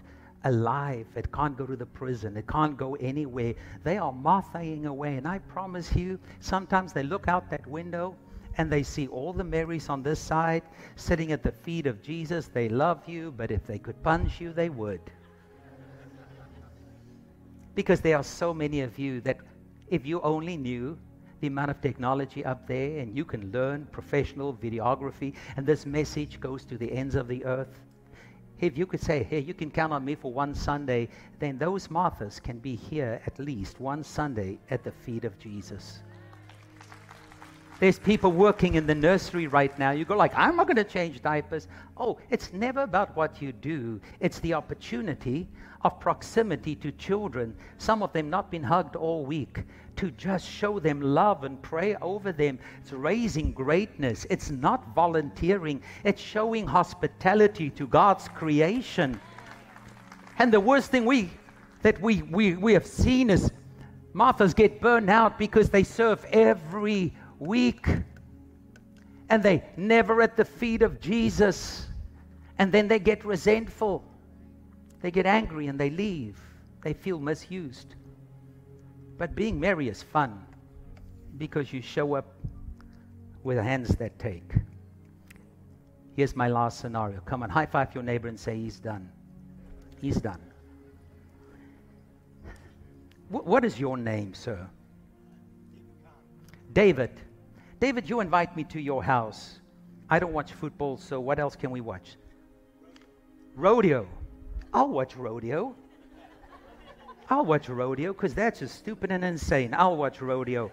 alive. 0.45 1.07
It 1.17 1.33
can't 1.33 1.57
go 1.57 1.67
to 1.67 1.77
the 1.77 1.87
prison. 1.87 2.37
It 2.37 2.47
can't 2.47 2.77
go 2.77 2.95
anywhere. 2.97 3.55
They 3.83 3.99
are 3.99 4.13
Marthaing 4.13 4.87
away. 4.87 5.17
And 5.17 5.27
I 5.27 5.39
promise 5.39 5.95
you, 5.95 6.19
sometimes 6.41 6.93
they 6.93 7.03
look 7.03 7.29
out 7.29 7.51
that 7.51 7.67
window 7.67 8.15
and 8.57 8.71
they 8.71 8.83
see 8.83 9.09
all 9.09 9.33
the 9.33 9.45
Marys 9.45 9.89
on 9.89 10.03
this 10.03 10.21
side 10.21 10.63
sitting 10.97 11.33
at 11.33 11.43
the 11.43 11.53
feet 11.53 11.87
of 11.87 12.03
Jesus. 12.03 12.49
They 12.49 12.69
love 12.69 13.09
you, 13.09 13.33
but 13.37 13.51
if 13.51 13.67
they 13.67 13.79
could 13.79 14.01
punch 14.03 14.41
you, 14.41 14.53
they 14.53 14.69
would. 14.69 15.01
Because 17.75 18.01
there 18.01 18.17
are 18.17 18.25
so 18.25 18.55
many 18.55 18.83
of 18.83 18.99
you 18.99 19.21
that 19.23 19.39
if 19.89 20.07
you 20.07 20.21
only 20.21 20.57
knew 20.57 20.97
the 21.45 21.49
amount 21.49 21.71
of 21.71 21.79
technology 21.83 22.43
up 22.43 22.67
there 22.67 23.01
and 23.01 23.15
you 23.15 23.23
can 23.23 23.53
learn 23.53 23.87
professional 23.93 24.55
videography 24.55 25.35
and 25.59 25.67
this 25.67 25.85
message 25.85 26.41
goes 26.41 26.65
to 26.65 26.79
the 26.79 26.91
ends 26.91 27.15
of 27.15 27.29
the 27.29 27.45
earth. 27.45 27.81
If 28.61 28.79
you 28.79 28.87
could 28.87 29.03
say, 29.03 29.23
hey, 29.23 29.41
you 29.41 29.53
can 29.53 29.71
count 29.71 29.93
on 29.93 30.07
me 30.07 30.15
for 30.15 30.33
one 30.33 30.55
Sunday, 30.55 31.11
then 31.41 31.59
those 31.59 31.89
Marthas 31.89 32.43
can 32.43 32.61
be 32.61 32.75
here 32.75 33.21
at 33.27 33.39
least 33.39 33.79
one 33.79 34.03
Sunday 34.03 34.59
at 34.71 34.85
the 34.85 34.91
feet 34.91 35.27
of 35.27 35.39
Jesus. 35.39 36.01
There's 37.81 37.99
people 37.99 38.31
working 38.31 38.75
in 38.75 38.87
the 38.87 38.95
nursery 38.95 39.47
right 39.47 39.77
now. 39.79 39.91
You 39.91 40.05
go 40.05 40.17
like, 40.17 40.33
I'm 40.37 40.57
not 40.57 40.67
going 40.67 40.77
to 40.77 40.85
change 40.85 41.21
diapers. 41.23 41.67
Oh, 41.97 42.19
it's 42.31 42.53
never 42.53 42.83
about 42.83 43.17
what 43.17 43.43
you 43.43 43.53
do. 43.53 44.01
It's 44.21 44.39
the 44.41 44.55
opportunity 44.55 45.49
of 45.83 45.99
proximity 46.01 46.77
to 46.77 46.93
children. 46.93 47.55
Some 47.79 48.03
of 48.03 48.13
them 48.13 48.31
not 48.31 48.51
been 48.51 48.63
hugged 48.63 48.97
all 48.97 49.25
week. 49.25 49.63
To 49.97 50.11
just 50.13 50.49
show 50.49 50.81
them 50.81 51.01
love 51.01 51.45
and 51.45 51.61
pray 51.63 51.95
over 51.97 52.33
them. 52.33 52.59
It's 52.81 52.93
raising 52.93 53.53
greatness. 53.53 54.27
It's 54.29 54.51
not 54.51 54.95
volunteering. 54.95 55.83
It's 56.03 56.21
showing 56.21 56.67
hospitality 56.67 57.71
to 57.71 57.87
God's 57.87 58.27
creation. 58.29 59.21
And 60.39 60.53
the 60.53 60.61
worst 60.61 60.91
thing 60.91 61.05
we 61.05 61.31
that 61.83 62.01
we, 62.01 62.23
we, 62.23 62.55
we 62.55 62.73
have 62.73 62.87
seen 62.87 63.29
is 63.29 63.53
Marthas 64.15 64.57
get 64.57 64.81
burned 64.81 65.11
out 65.11 65.39
because 65.39 65.69
they 65.69 65.85
serve 65.85 66.25
every 66.31 67.13
week 67.39 67.87
and 69.29 69.43
they 69.43 69.65
never 69.77 70.23
at 70.23 70.37
the 70.37 70.45
feet 70.45 70.83
of 70.83 71.01
Jesus. 71.01 71.89
And 72.59 72.71
then 72.71 72.89
they 72.89 72.99
get 72.99 73.25
resentful. 73.25 74.05
They 75.01 75.11
get 75.11 75.27
angry 75.27 75.67
and 75.67 75.79
they 75.79 75.91
leave. 75.91 76.39
They 76.83 76.93
feel 76.93 77.19
misused. 77.19 77.95
But 79.19 79.35
being 79.35 79.59
merry 79.59 79.89
is 79.89 80.03
fun 80.03 80.45
because 81.39 81.73
you 81.73 81.83
show 81.83 82.15
up 82.15 82.35
with 83.43 83.59
hands 83.59 83.89
that 83.97 84.19
take. 84.19 84.53
Here's 86.17 86.37
my 86.37 86.49
last 86.49 86.79
scenario. 86.79 87.21
Come 87.21 87.43
on, 87.43 87.51
high 87.51 87.67
five 87.67 87.95
your 87.95 88.05
neighbor 88.05 88.29
and 88.29 88.39
say, 88.39 88.57
He's 88.57 88.79
done. 88.79 89.11
He's 90.01 90.21
done. 90.21 90.41
what 93.29 93.65
is 93.65 93.81
your 93.81 93.97
name, 93.97 94.33
sir? 94.33 94.69
David. 96.75 97.11
David, 97.79 98.11
you 98.11 98.21
invite 98.21 98.57
me 98.57 98.65
to 98.65 98.81
your 98.81 99.03
house. 99.03 99.61
I 100.11 100.19
don't 100.19 100.33
watch 100.33 100.53
football, 100.53 100.99
so 100.99 101.21
what 101.21 101.39
else 101.39 101.55
can 101.55 101.71
we 101.71 101.81
watch? 101.81 102.17
Rodeo. 103.55 104.09
I'll 104.73 104.89
watch 104.89 105.17
rodeo. 105.17 105.77
I'll 107.31 107.45
watch 107.45 107.69
rodeo 107.69 108.13
because 108.13 108.35
that's 108.35 108.59
just 108.59 108.77
stupid 108.77 109.13
and 109.13 109.25
insane. 109.25 109.73
I'll 109.73 109.97
watch 109.97 110.21
rodeo. 110.21 110.71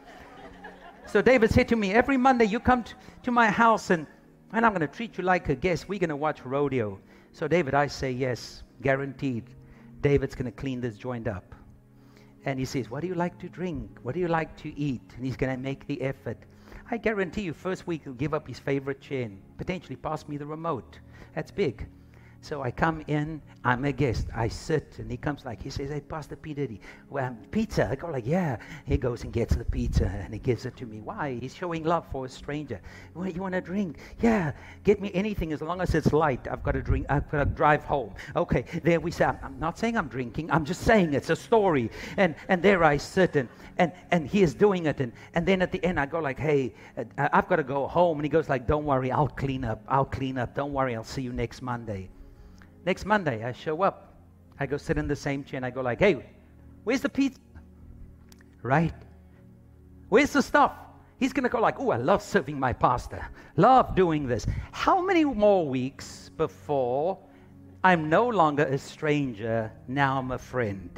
So 1.05 1.21
David 1.21 1.51
said 1.51 1.67
to 1.69 1.75
me, 1.75 1.93
Every 1.93 2.17
Monday 2.17 2.45
you 2.45 2.59
come 2.59 2.83
t- 2.83 2.93
to 3.23 3.31
my 3.31 3.49
house 3.49 3.91
and, 3.91 4.07
and 4.51 4.65
I'm 4.65 4.71
going 4.71 4.81
to 4.81 4.87
treat 4.87 5.17
you 5.19 5.23
like 5.23 5.49
a 5.49 5.55
guest. 5.55 5.87
We're 5.87 5.99
going 5.99 6.09
to 6.09 6.15
watch 6.15 6.43
rodeo. 6.43 6.99
So, 7.31 7.47
David, 7.47 7.73
I 7.73 7.87
say 7.87 8.11
yes, 8.11 8.63
guaranteed. 8.81 9.45
David's 10.01 10.35
going 10.35 10.51
to 10.51 10.51
clean 10.51 10.81
this 10.81 10.97
joint 10.97 11.27
up 11.27 11.55
and 12.45 12.59
he 12.59 12.65
says, 12.65 12.89
What 12.89 13.01
do 13.01 13.07
you 13.07 13.15
like 13.15 13.37
to 13.39 13.49
drink? 13.49 13.99
What 14.03 14.15
do 14.15 14.21
you 14.21 14.27
like 14.27 14.55
to 14.57 14.77
eat? 14.77 15.01
And 15.15 15.25
he's 15.25 15.37
going 15.37 15.55
to 15.55 15.61
make 15.61 15.87
the 15.87 16.01
effort. 16.01 16.37
I 16.89 16.97
guarantee 16.97 17.43
you, 17.43 17.53
first 17.53 17.87
week 17.87 18.01
he'll 18.03 18.13
give 18.13 18.33
up 18.33 18.47
his 18.47 18.59
favorite 18.59 19.01
chair 19.01 19.23
and 19.23 19.41
potentially 19.57 19.95
pass 19.95 20.27
me 20.27 20.37
the 20.37 20.45
remote. 20.45 20.99
That's 21.35 21.51
big. 21.51 21.87
So 22.43 22.63
I 22.63 22.71
come 22.71 23.03
in, 23.05 23.39
I'm 23.63 23.85
a 23.85 23.91
guest. 23.91 24.27
I 24.35 24.47
sit, 24.47 24.95
and 24.97 25.11
he 25.11 25.15
comes 25.15 25.45
like, 25.45 25.61
he 25.61 25.69
says, 25.69 25.91
Hey, 25.91 26.01
Pastor 26.01 26.35
Peter, 26.35 26.67
well, 27.07 27.37
pizza. 27.51 27.87
I 27.87 27.95
go 27.95 28.07
like, 28.07 28.25
Yeah. 28.25 28.57
He 28.85 28.97
goes 28.97 29.23
and 29.23 29.31
gets 29.31 29.55
the 29.55 29.63
pizza, 29.63 30.07
and 30.07 30.33
he 30.33 30.39
gives 30.39 30.65
it 30.65 30.75
to 30.77 30.87
me. 30.87 31.01
Why? 31.01 31.37
He's 31.39 31.53
showing 31.53 31.83
love 31.83 32.07
for 32.11 32.25
a 32.25 32.29
stranger. 32.29 32.81
What, 33.13 33.35
you 33.35 33.41
want 33.41 33.53
to 33.53 33.61
drink? 33.61 33.99
Yeah. 34.21 34.53
Get 34.83 34.99
me 34.99 35.11
anything 35.13 35.53
as 35.53 35.61
long 35.61 35.81
as 35.81 35.93
it's 35.93 36.11
light. 36.13 36.47
I've 36.49 36.63
got 36.63 36.71
to 36.71 36.81
drink. 36.81 37.05
I've 37.09 37.29
got 37.29 37.43
to 37.43 37.45
drive 37.45 37.83
home. 37.83 38.15
Okay. 38.35 38.65
There 38.83 38.99
we 38.99 39.11
say, 39.11 39.25
I'm 39.25 39.59
not 39.59 39.77
saying 39.77 39.95
I'm 39.95 40.07
drinking. 40.07 40.49
I'm 40.49 40.65
just 40.65 40.81
saying 40.81 41.13
it's 41.13 41.29
a 41.29 41.35
story. 41.35 41.91
And, 42.17 42.33
and 42.49 42.63
there 42.63 42.83
I 42.83 42.97
sit, 42.97 43.35
and, 43.35 43.49
and, 43.77 43.91
and 44.09 44.27
he 44.27 44.41
is 44.41 44.55
doing 44.55 44.87
it. 44.87 44.99
And, 44.99 45.13
and 45.35 45.45
then 45.45 45.61
at 45.61 45.71
the 45.71 45.83
end, 45.85 45.99
I 45.99 46.07
go 46.07 46.19
like, 46.19 46.39
Hey, 46.39 46.73
uh, 46.97 47.03
I've 47.31 47.47
got 47.47 47.57
to 47.57 47.63
go 47.63 47.87
home. 47.87 48.17
And 48.17 48.25
he 48.25 48.29
goes 48.29 48.49
like, 48.49 48.65
Don't 48.65 48.85
worry. 48.85 49.11
I'll 49.11 49.27
clean 49.27 49.63
up. 49.63 49.83
I'll 49.87 50.05
clean 50.05 50.39
up. 50.39 50.55
Don't 50.55 50.73
worry. 50.73 50.95
I'll 50.95 51.03
see 51.03 51.21
you 51.21 51.33
next 51.33 51.61
Monday. 51.61 52.09
Next 52.85 53.05
Monday, 53.05 53.43
I 53.43 53.51
show 53.51 53.81
up. 53.83 54.15
I 54.59 54.65
go 54.65 54.77
sit 54.77 54.97
in 54.97 55.07
the 55.07 55.15
same 55.15 55.43
chair 55.43 55.57
and 55.57 55.65
I 55.65 55.69
go 55.69 55.81
like, 55.81 55.99
hey, 55.99 56.25
where's 56.83 57.01
the 57.01 57.09
pizza? 57.09 57.39
Right? 58.61 58.93
Where's 60.09 60.31
the 60.31 60.41
stuff? 60.41 60.73
He's 61.19 61.33
going 61.33 61.43
to 61.43 61.49
go 61.49 61.59
like, 61.59 61.79
oh, 61.79 61.91
I 61.91 61.97
love 61.97 62.21
serving 62.21 62.59
my 62.59 62.73
pastor. 62.73 63.23
Love 63.55 63.95
doing 63.95 64.27
this. 64.27 64.45
How 64.71 65.01
many 65.01 65.23
more 65.23 65.67
weeks 65.67 66.31
before 66.35 67.19
I'm 67.83 68.09
no 68.09 68.27
longer 68.27 68.63
a 68.63 68.77
stranger, 68.77 69.71
now 69.87 70.17
I'm 70.17 70.31
a 70.31 70.37
friend? 70.37 70.89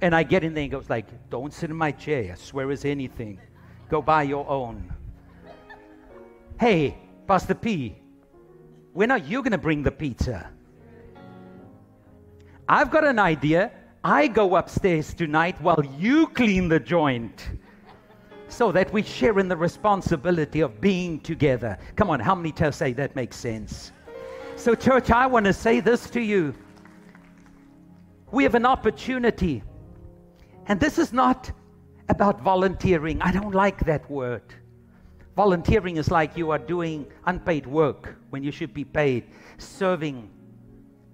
And 0.00 0.14
I 0.14 0.22
get 0.22 0.42
in 0.42 0.54
there 0.54 0.62
and 0.62 0.72
goes 0.72 0.90
like, 0.90 1.06
don't 1.30 1.52
sit 1.52 1.70
in 1.70 1.76
my 1.76 1.92
chair. 1.92 2.32
I 2.32 2.34
swear 2.34 2.70
as 2.70 2.84
anything. 2.84 3.38
Go 3.88 4.02
buy 4.02 4.22
your 4.22 4.48
own. 4.48 4.92
Hey, 6.58 6.96
Pastor 7.26 7.54
P, 7.54 7.94
when 8.94 9.10
are 9.10 9.18
you 9.18 9.42
going 9.42 9.52
to 9.52 9.58
bring 9.58 9.82
the 9.82 9.92
pizza? 9.92 10.50
I've 12.68 12.90
got 12.90 13.04
an 13.04 13.18
idea. 13.18 13.72
I 14.04 14.26
go 14.28 14.56
upstairs 14.56 15.14
tonight 15.14 15.60
while 15.60 15.84
you 15.98 16.26
clean 16.28 16.68
the 16.68 16.80
joint 16.80 17.50
so 18.48 18.70
that 18.72 18.92
we 18.92 19.02
share 19.02 19.38
in 19.38 19.48
the 19.48 19.56
responsibility 19.56 20.60
of 20.60 20.80
being 20.80 21.20
together. 21.20 21.78
Come 21.96 22.10
on, 22.10 22.20
how 22.20 22.34
many 22.34 22.52
tell 22.52 22.72
say 22.72 22.92
that 22.92 23.16
makes 23.16 23.36
sense? 23.36 23.92
So, 24.56 24.74
church, 24.74 25.10
I 25.10 25.26
want 25.26 25.46
to 25.46 25.52
say 25.52 25.80
this 25.80 26.10
to 26.10 26.20
you. 26.20 26.54
We 28.30 28.42
have 28.44 28.54
an 28.54 28.66
opportunity, 28.66 29.62
and 30.66 30.78
this 30.78 30.98
is 30.98 31.12
not 31.12 31.50
about 32.08 32.40
volunteering. 32.40 33.20
I 33.22 33.32
don't 33.32 33.54
like 33.54 33.84
that 33.86 34.08
word. 34.10 34.42
Volunteering 35.36 35.96
is 35.96 36.10
like 36.10 36.36
you 36.36 36.50
are 36.50 36.58
doing 36.58 37.06
unpaid 37.26 37.66
work 37.66 38.16
when 38.30 38.42
you 38.42 38.50
should 38.50 38.74
be 38.74 38.84
paid. 38.84 39.24
Serving 39.58 40.28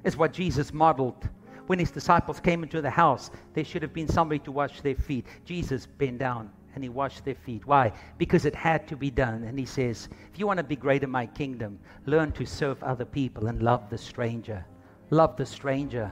is 0.05 0.16
what 0.16 0.32
Jesus 0.32 0.72
modeled 0.72 1.28
when 1.68 1.78
his 1.78 1.90
disciples 1.90 2.40
came 2.40 2.62
into 2.62 2.80
the 2.80 2.90
house, 2.90 3.30
there 3.54 3.64
should 3.64 3.82
have 3.82 3.92
been 3.92 4.08
somebody 4.08 4.38
to 4.40 4.50
wash 4.50 4.80
their 4.80 4.94
feet. 4.94 5.26
Jesus 5.44 5.86
bent 5.86 6.18
down 6.18 6.50
and 6.74 6.82
he 6.82 6.88
washed 6.88 7.24
their 7.24 7.34
feet. 7.34 7.66
Why? 7.66 7.92
Because 8.16 8.46
it 8.46 8.54
had 8.54 8.88
to 8.88 8.96
be 8.96 9.10
done. 9.10 9.44
And 9.44 9.58
he 9.58 9.66
says, 9.66 10.08
if 10.32 10.38
you 10.38 10.46
want 10.46 10.56
to 10.56 10.64
be 10.64 10.76
great 10.76 11.02
in 11.02 11.10
my 11.10 11.26
kingdom, 11.26 11.78
learn 12.06 12.32
to 12.32 12.46
serve 12.46 12.82
other 12.82 13.04
people 13.04 13.48
and 13.48 13.62
love 13.62 13.90
the 13.90 13.98
stranger. 13.98 14.64
Love 15.10 15.36
the 15.36 15.44
stranger. 15.44 16.10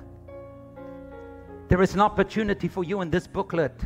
There 1.69 1.81
is 1.83 1.95
an 1.95 2.01
opportunity 2.01 2.69
for 2.69 2.85
you 2.85 3.01
in 3.01 3.11
this 3.11 3.27
booklet. 3.27 3.81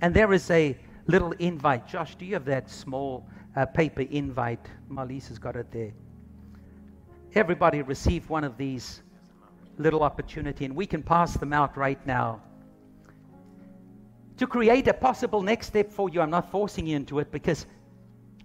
And 0.00 0.14
there 0.14 0.32
is 0.32 0.50
a 0.50 0.76
little 1.06 1.32
invite. 1.32 1.86
Josh, 1.86 2.14
do 2.16 2.24
you 2.24 2.34
have 2.34 2.46
that 2.46 2.70
small 2.70 3.26
uh, 3.56 3.66
paper 3.66 4.02
invite? 4.02 4.66
Marlisa's 4.90 5.38
got 5.38 5.54
it 5.56 5.70
there. 5.70 5.92
everybody 7.34 7.82
receive 7.82 8.30
one 8.30 8.44
of 8.44 8.56
these 8.56 9.02
little 9.78 10.02
opportunity 10.02 10.64
and 10.64 10.74
we 10.74 10.86
can 10.86 11.02
pass 11.02 11.36
them 11.36 11.52
out 11.52 11.76
right 11.76 12.04
now 12.06 12.40
to 14.36 14.46
create 14.46 14.86
a 14.88 14.94
possible 14.94 15.42
next 15.42 15.66
step 15.66 15.92
for 15.92 16.08
you 16.08 16.20
i'm 16.20 16.30
not 16.30 16.50
forcing 16.50 16.86
you 16.86 16.96
into 16.96 17.18
it 17.18 17.30
because 17.32 17.66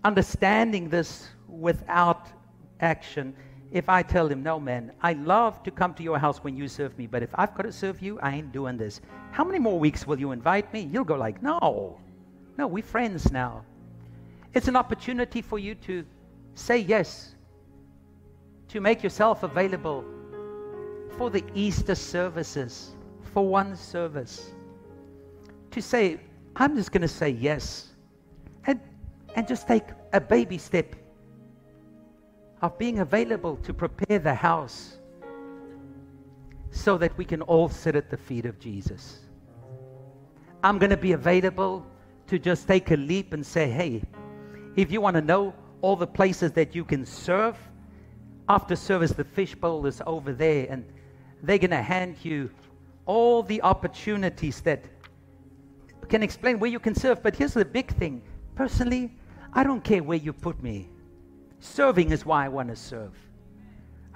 understanding 0.03 0.89
this 0.89 1.29
without 1.47 2.27
action 2.79 3.35
if 3.71 3.87
I 3.87 4.01
tell 4.01 4.27
him, 4.27 4.41
no, 4.41 4.59
man, 4.59 4.91
I 5.01 5.13
love 5.13 5.61
to 5.63 5.71
come 5.71 5.93
to 5.95 6.03
your 6.03 6.17
house 6.17 6.43
when 6.43 6.57
you 6.57 6.67
serve 6.67 6.97
me, 6.97 7.05
but 7.05 7.21
if 7.21 7.29
I've 7.35 7.53
got 7.53 7.63
to 7.63 7.71
serve 7.71 8.01
you, 8.01 8.19
I 8.19 8.33
ain't 8.35 8.51
doing 8.51 8.77
this. 8.77 8.99
How 9.31 9.43
many 9.43 9.59
more 9.59 9.77
weeks 9.77 10.07
will 10.07 10.19
you 10.19 10.31
invite 10.31 10.73
me? 10.73 10.89
You'll 10.91 11.03
go 11.03 11.15
like, 11.15 11.43
no, 11.43 11.99
no, 12.57 12.67
we're 12.67 12.83
friends 12.83 13.31
now. 13.31 13.63
It's 14.55 14.67
an 14.67 14.75
opportunity 14.75 15.43
for 15.43 15.59
you 15.59 15.75
to 15.75 16.03
say 16.55 16.79
yes, 16.79 17.35
to 18.69 18.81
make 18.81 19.03
yourself 19.03 19.43
available 19.43 20.03
for 21.19 21.29
the 21.29 21.43
Easter 21.53 21.95
services, 21.95 22.91
for 23.33 23.45
one 23.45 23.75
service, 23.75 24.53
to 25.69 25.81
say, 25.81 26.17
I'm 26.55 26.77
just 26.77 26.93
going 26.93 27.01
to 27.01 27.09
say 27.09 27.27
yes, 27.27 27.89
and, 28.65 28.79
and 29.35 29.45
just 29.45 29.67
take 29.67 29.83
a 30.13 30.21
baby 30.21 30.57
step 30.57 30.95
of 32.61 32.77
being 32.77 32.99
available 32.99 33.57
to 33.57 33.73
prepare 33.73 34.19
the 34.19 34.33
house 34.33 34.97
so 36.71 36.97
that 36.97 37.17
we 37.17 37.25
can 37.25 37.41
all 37.41 37.67
sit 37.67 37.97
at 37.97 38.09
the 38.09 38.15
feet 38.15 38.45
of 38.45 38.57
Jesus. 38.57 39.19
I'm 40.63 40.77
going 40.77 40.91
to 40.91 40.97
be 40.97 41.11
available 41.11 41.85
to 42.27 42.39
just 42.39 42.65
take 42.65 42.91
a 42.91 42.95
leap 42.95 43.33
and 43.33 43.45
say, 43.45 43.69
hey, 43.69 44.03
if 44.77 44.89
you 44.89 45.01
want 45.01 45.15
to 45.15 45.21
know 45.21 45.53
all 45.81 45.97
the 45.97 46.07
places 46.07 46.53
that 46.53 46.73
you 46.73 46.85
can 46.85 47.05
serve, 47.05 47.57
after 48.47 48.73
service, 48.77 49.11
the 49.11 49.25
fishbowl 49.25 49.85
is 49.85 50.01
over 50.07 50.31
there, 50.31 50.65
and 50.69 50.85
they're 51.41 51.57
going 51.57 51.71
to 51.71 51.81
hand 51.81 52.17
you 52.23 52.49
all 53.05 53.43
the 53.43 53.61
opportunities 53.61 54.61
that 54.61 54.83
can 56.09 56.23
explain 56.23 56.59
where 56.59 56.69
you 56.69 56.79
can 56.79 56.95
serve. 56.95 57.23
But 57.23 57.35
here's 57.35 57.53
the 57.53 57.65
big 57.65 57.91
thing 57.95 58.21
personally, 58.55 59.11
I 59.53 59.63
don't 59.63 59.83
care 59.83 60.03
where 60.03 60.17
you 60.17 60.33
put 60.33 60.61
me. 60.61 60.89
Serving 61.59 62.11
is 62.11 62.25
why 62.25 62.45
I 62.45 62.49
want 62.49 62.69
to 62.69 62.75
serve. 62.75 63.13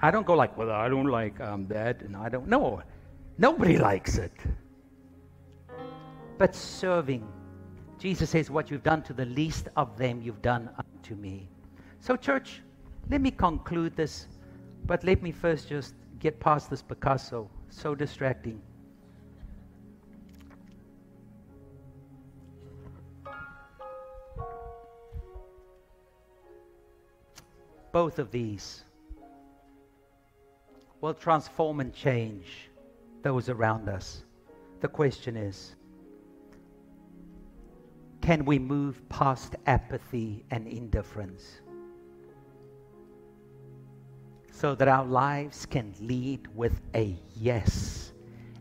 I 0.00 0.10
don't 0.10 0.26
go 0.26 0.34
like, 0.34 0.56
well, 0.56 0.70
I 0.70 0.88
don't 0.88 1.06
like 1.06 1.40
um, 1.40 1.66
that, 1.68 2.02
and 2.02 2.16
I 2.16 2.28
don't 2.28 2.46
know. 2.46 2.82
Nobody 3.38 3.78
likes 3.78 4.18
it. 4.18 4.32
But 6.36 6.54
serving, 6.54 7.26
Jesus 7.98 8.30
says, 8.30 8.50
what 8.50 8.70
you've 8.70 8.82
done 8.82 9.02
to 9.04 9.12
the 9.12 9.24
least 9.24 9.68
of 9.76 9.96
them, 9.96 10.20
you've 10.20 10.42
done 10.42 10.68
unto 10.78 11.14
me. 11.14 11.48
So, 12.00 12.16
church, 12.16 12.60
let 13.10 13.20
me 13.20 13.30
conclude 13.30 13.96
this, 13.96 14.26
but 14.86 15.04
let 15.04 15.22
me 15.22 15.32
first 15.32 15.68
just 15.68 15.94
get 16.24 16.40
past 16.40 16.70
this 16.70 16.80
Picasso. 16.80 17.50
So 17.68 17.94
distracting. 17.94 18.62
both 27.92 28.18
of 28.18 28.32
these 28.32 28.82
will 31.00 31.14
transform 31.14 31.78
and 31.78 31.94
change 31.94 32.68
those 33.22 33.48
around 33.48 33.88
us. 33.88 34.24
The 34.80 34.88
question 34.88 35.36
is 35.36 35.76
can 38.20 38.44
we 38.44 38.58
move 38.58 39.08
past 39.08 39.54
apathy 39.66 40.44
and 40.50 40.66
indifference 40.66 41.60
so 44.56 44.74
that 44.76 44.86
our 44.86 45.04
lives 45.04 45.66
can 45.66 45.92
lead 46.00 46.46
with 46.54 46.80
a 46.94 47.16
yes 47.34 48.12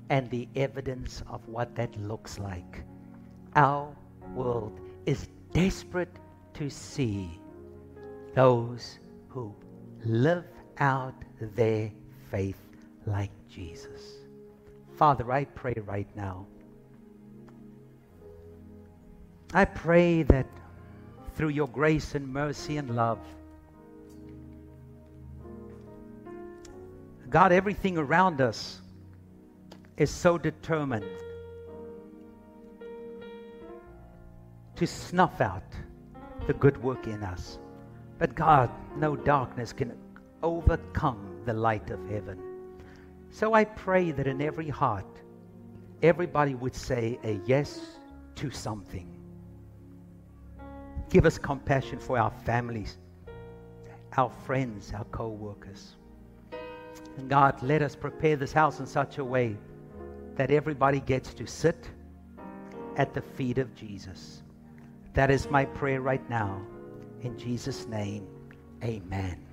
and 0.09 0.27
the 0.31 0.47
evidence 0.55 1.23
of 1.29 1.47
what 1.47 1.75
that 1.75 1.95
looks 2.01 2.39
like? 2.39 2.83
Our 3.55 3.95
world 4.33 4.79
is 5.05 5.27
desperate 5.53 6.17
to 6.55 6.69
see 6.69 7.39
those 8.33 8.97
who 9.29 9.53
live 10.03 10.45
out 10.79 11.13
their 11.39 11.91
faith 12.31 12.57
like 13.05 13.31
Jesus. 13.47 14.13
Father, 14.95 15.31
I 15.31 15.45
pray 15.45 15.75
right 15.85 16.07
now. 16.15 16.47
I 19.53 19.65
pray 19.65 20.23
that 20.23 20.47
through 21.35 21.49
your 21.49 21.67
grace 21.67 22.15
and 22.15 22.27
mercy 22.27 22.77
and 22.77 22.95
love, 22.95 23.19
God, 27.33 27.51
everything 27.51 27.97
around 27.97 28.41
us 28.41 28.79
is 29.97 30.11
so 30.11 30.37
determined 30.37 31.09
to 34.75 34.85
snuff 34.85 35.41
out 35.41 35.63
the 36.45 36.53
good 36.53 36.77
work 36.83 37.07
in 37.07 37.23
us. 37.23 37.57
But 38.19 38.35
God, 38.35 38.69
no 38.97 39.15
darkness 39.15 39.73
can 39.73 39.97
overcome 40.43 41.41
the 41.43 41.53
light 41.53 41.89
of 41.89 42.07
heaven. 42.07 42.37
So 43.31 43.55
I 43.55 43.65
pray 43.65 44.11
that 44.11 44.27
in 44.27 44.39
every 44.39 44.69
heart, 44.69 45.23
everybody 46.03 46.53
would 46.53 46.75
say 46.75 47.17
a 47.23 47.39
yes 47.47 47.97
to 48.35 48.51
something. 48.51 49.09
Give 51.09 51.25
us 51.25 51.39
compassion 51.39 51.97
for 51.97 52.19
our 52.19 52.31
families, 52.45 52.99
our 54.17 54.29
friends, 54.45 54.93
our 54.93 55.05
co 55.05 55.29
workers. 55.29 55.95
And 57.17 57.29
God, 57.29 57.61
let 57.61 57.81
us 57.81 57.95
prepare 57.95 58.35
this 58.35 58.53
house 58.53 58.79
in 58.79 58.85
such 58.85 59.17
a 59.17 59.23
way 59.23 59.57
that 60.35 60.51
everybody 60.51 60.99
gets 60.99 61.33
to 61.35 61.45
sit 61.45 61.89
at 62.97 63.13
the 63.13 63.21
feet 63.21 63.57
of 63.57 63.73
Jesus. 63.75 64.43
That 65.13 65.29
is 65.29 65.49
my 65.49 65.65
prayer 65.65 66.01
right 66.01 66.27
now. 66.29 66.61
In 67.21 67.37
Jesus' 67.37 67.87
name, 67.87 68.27
amen. 68.83 69.52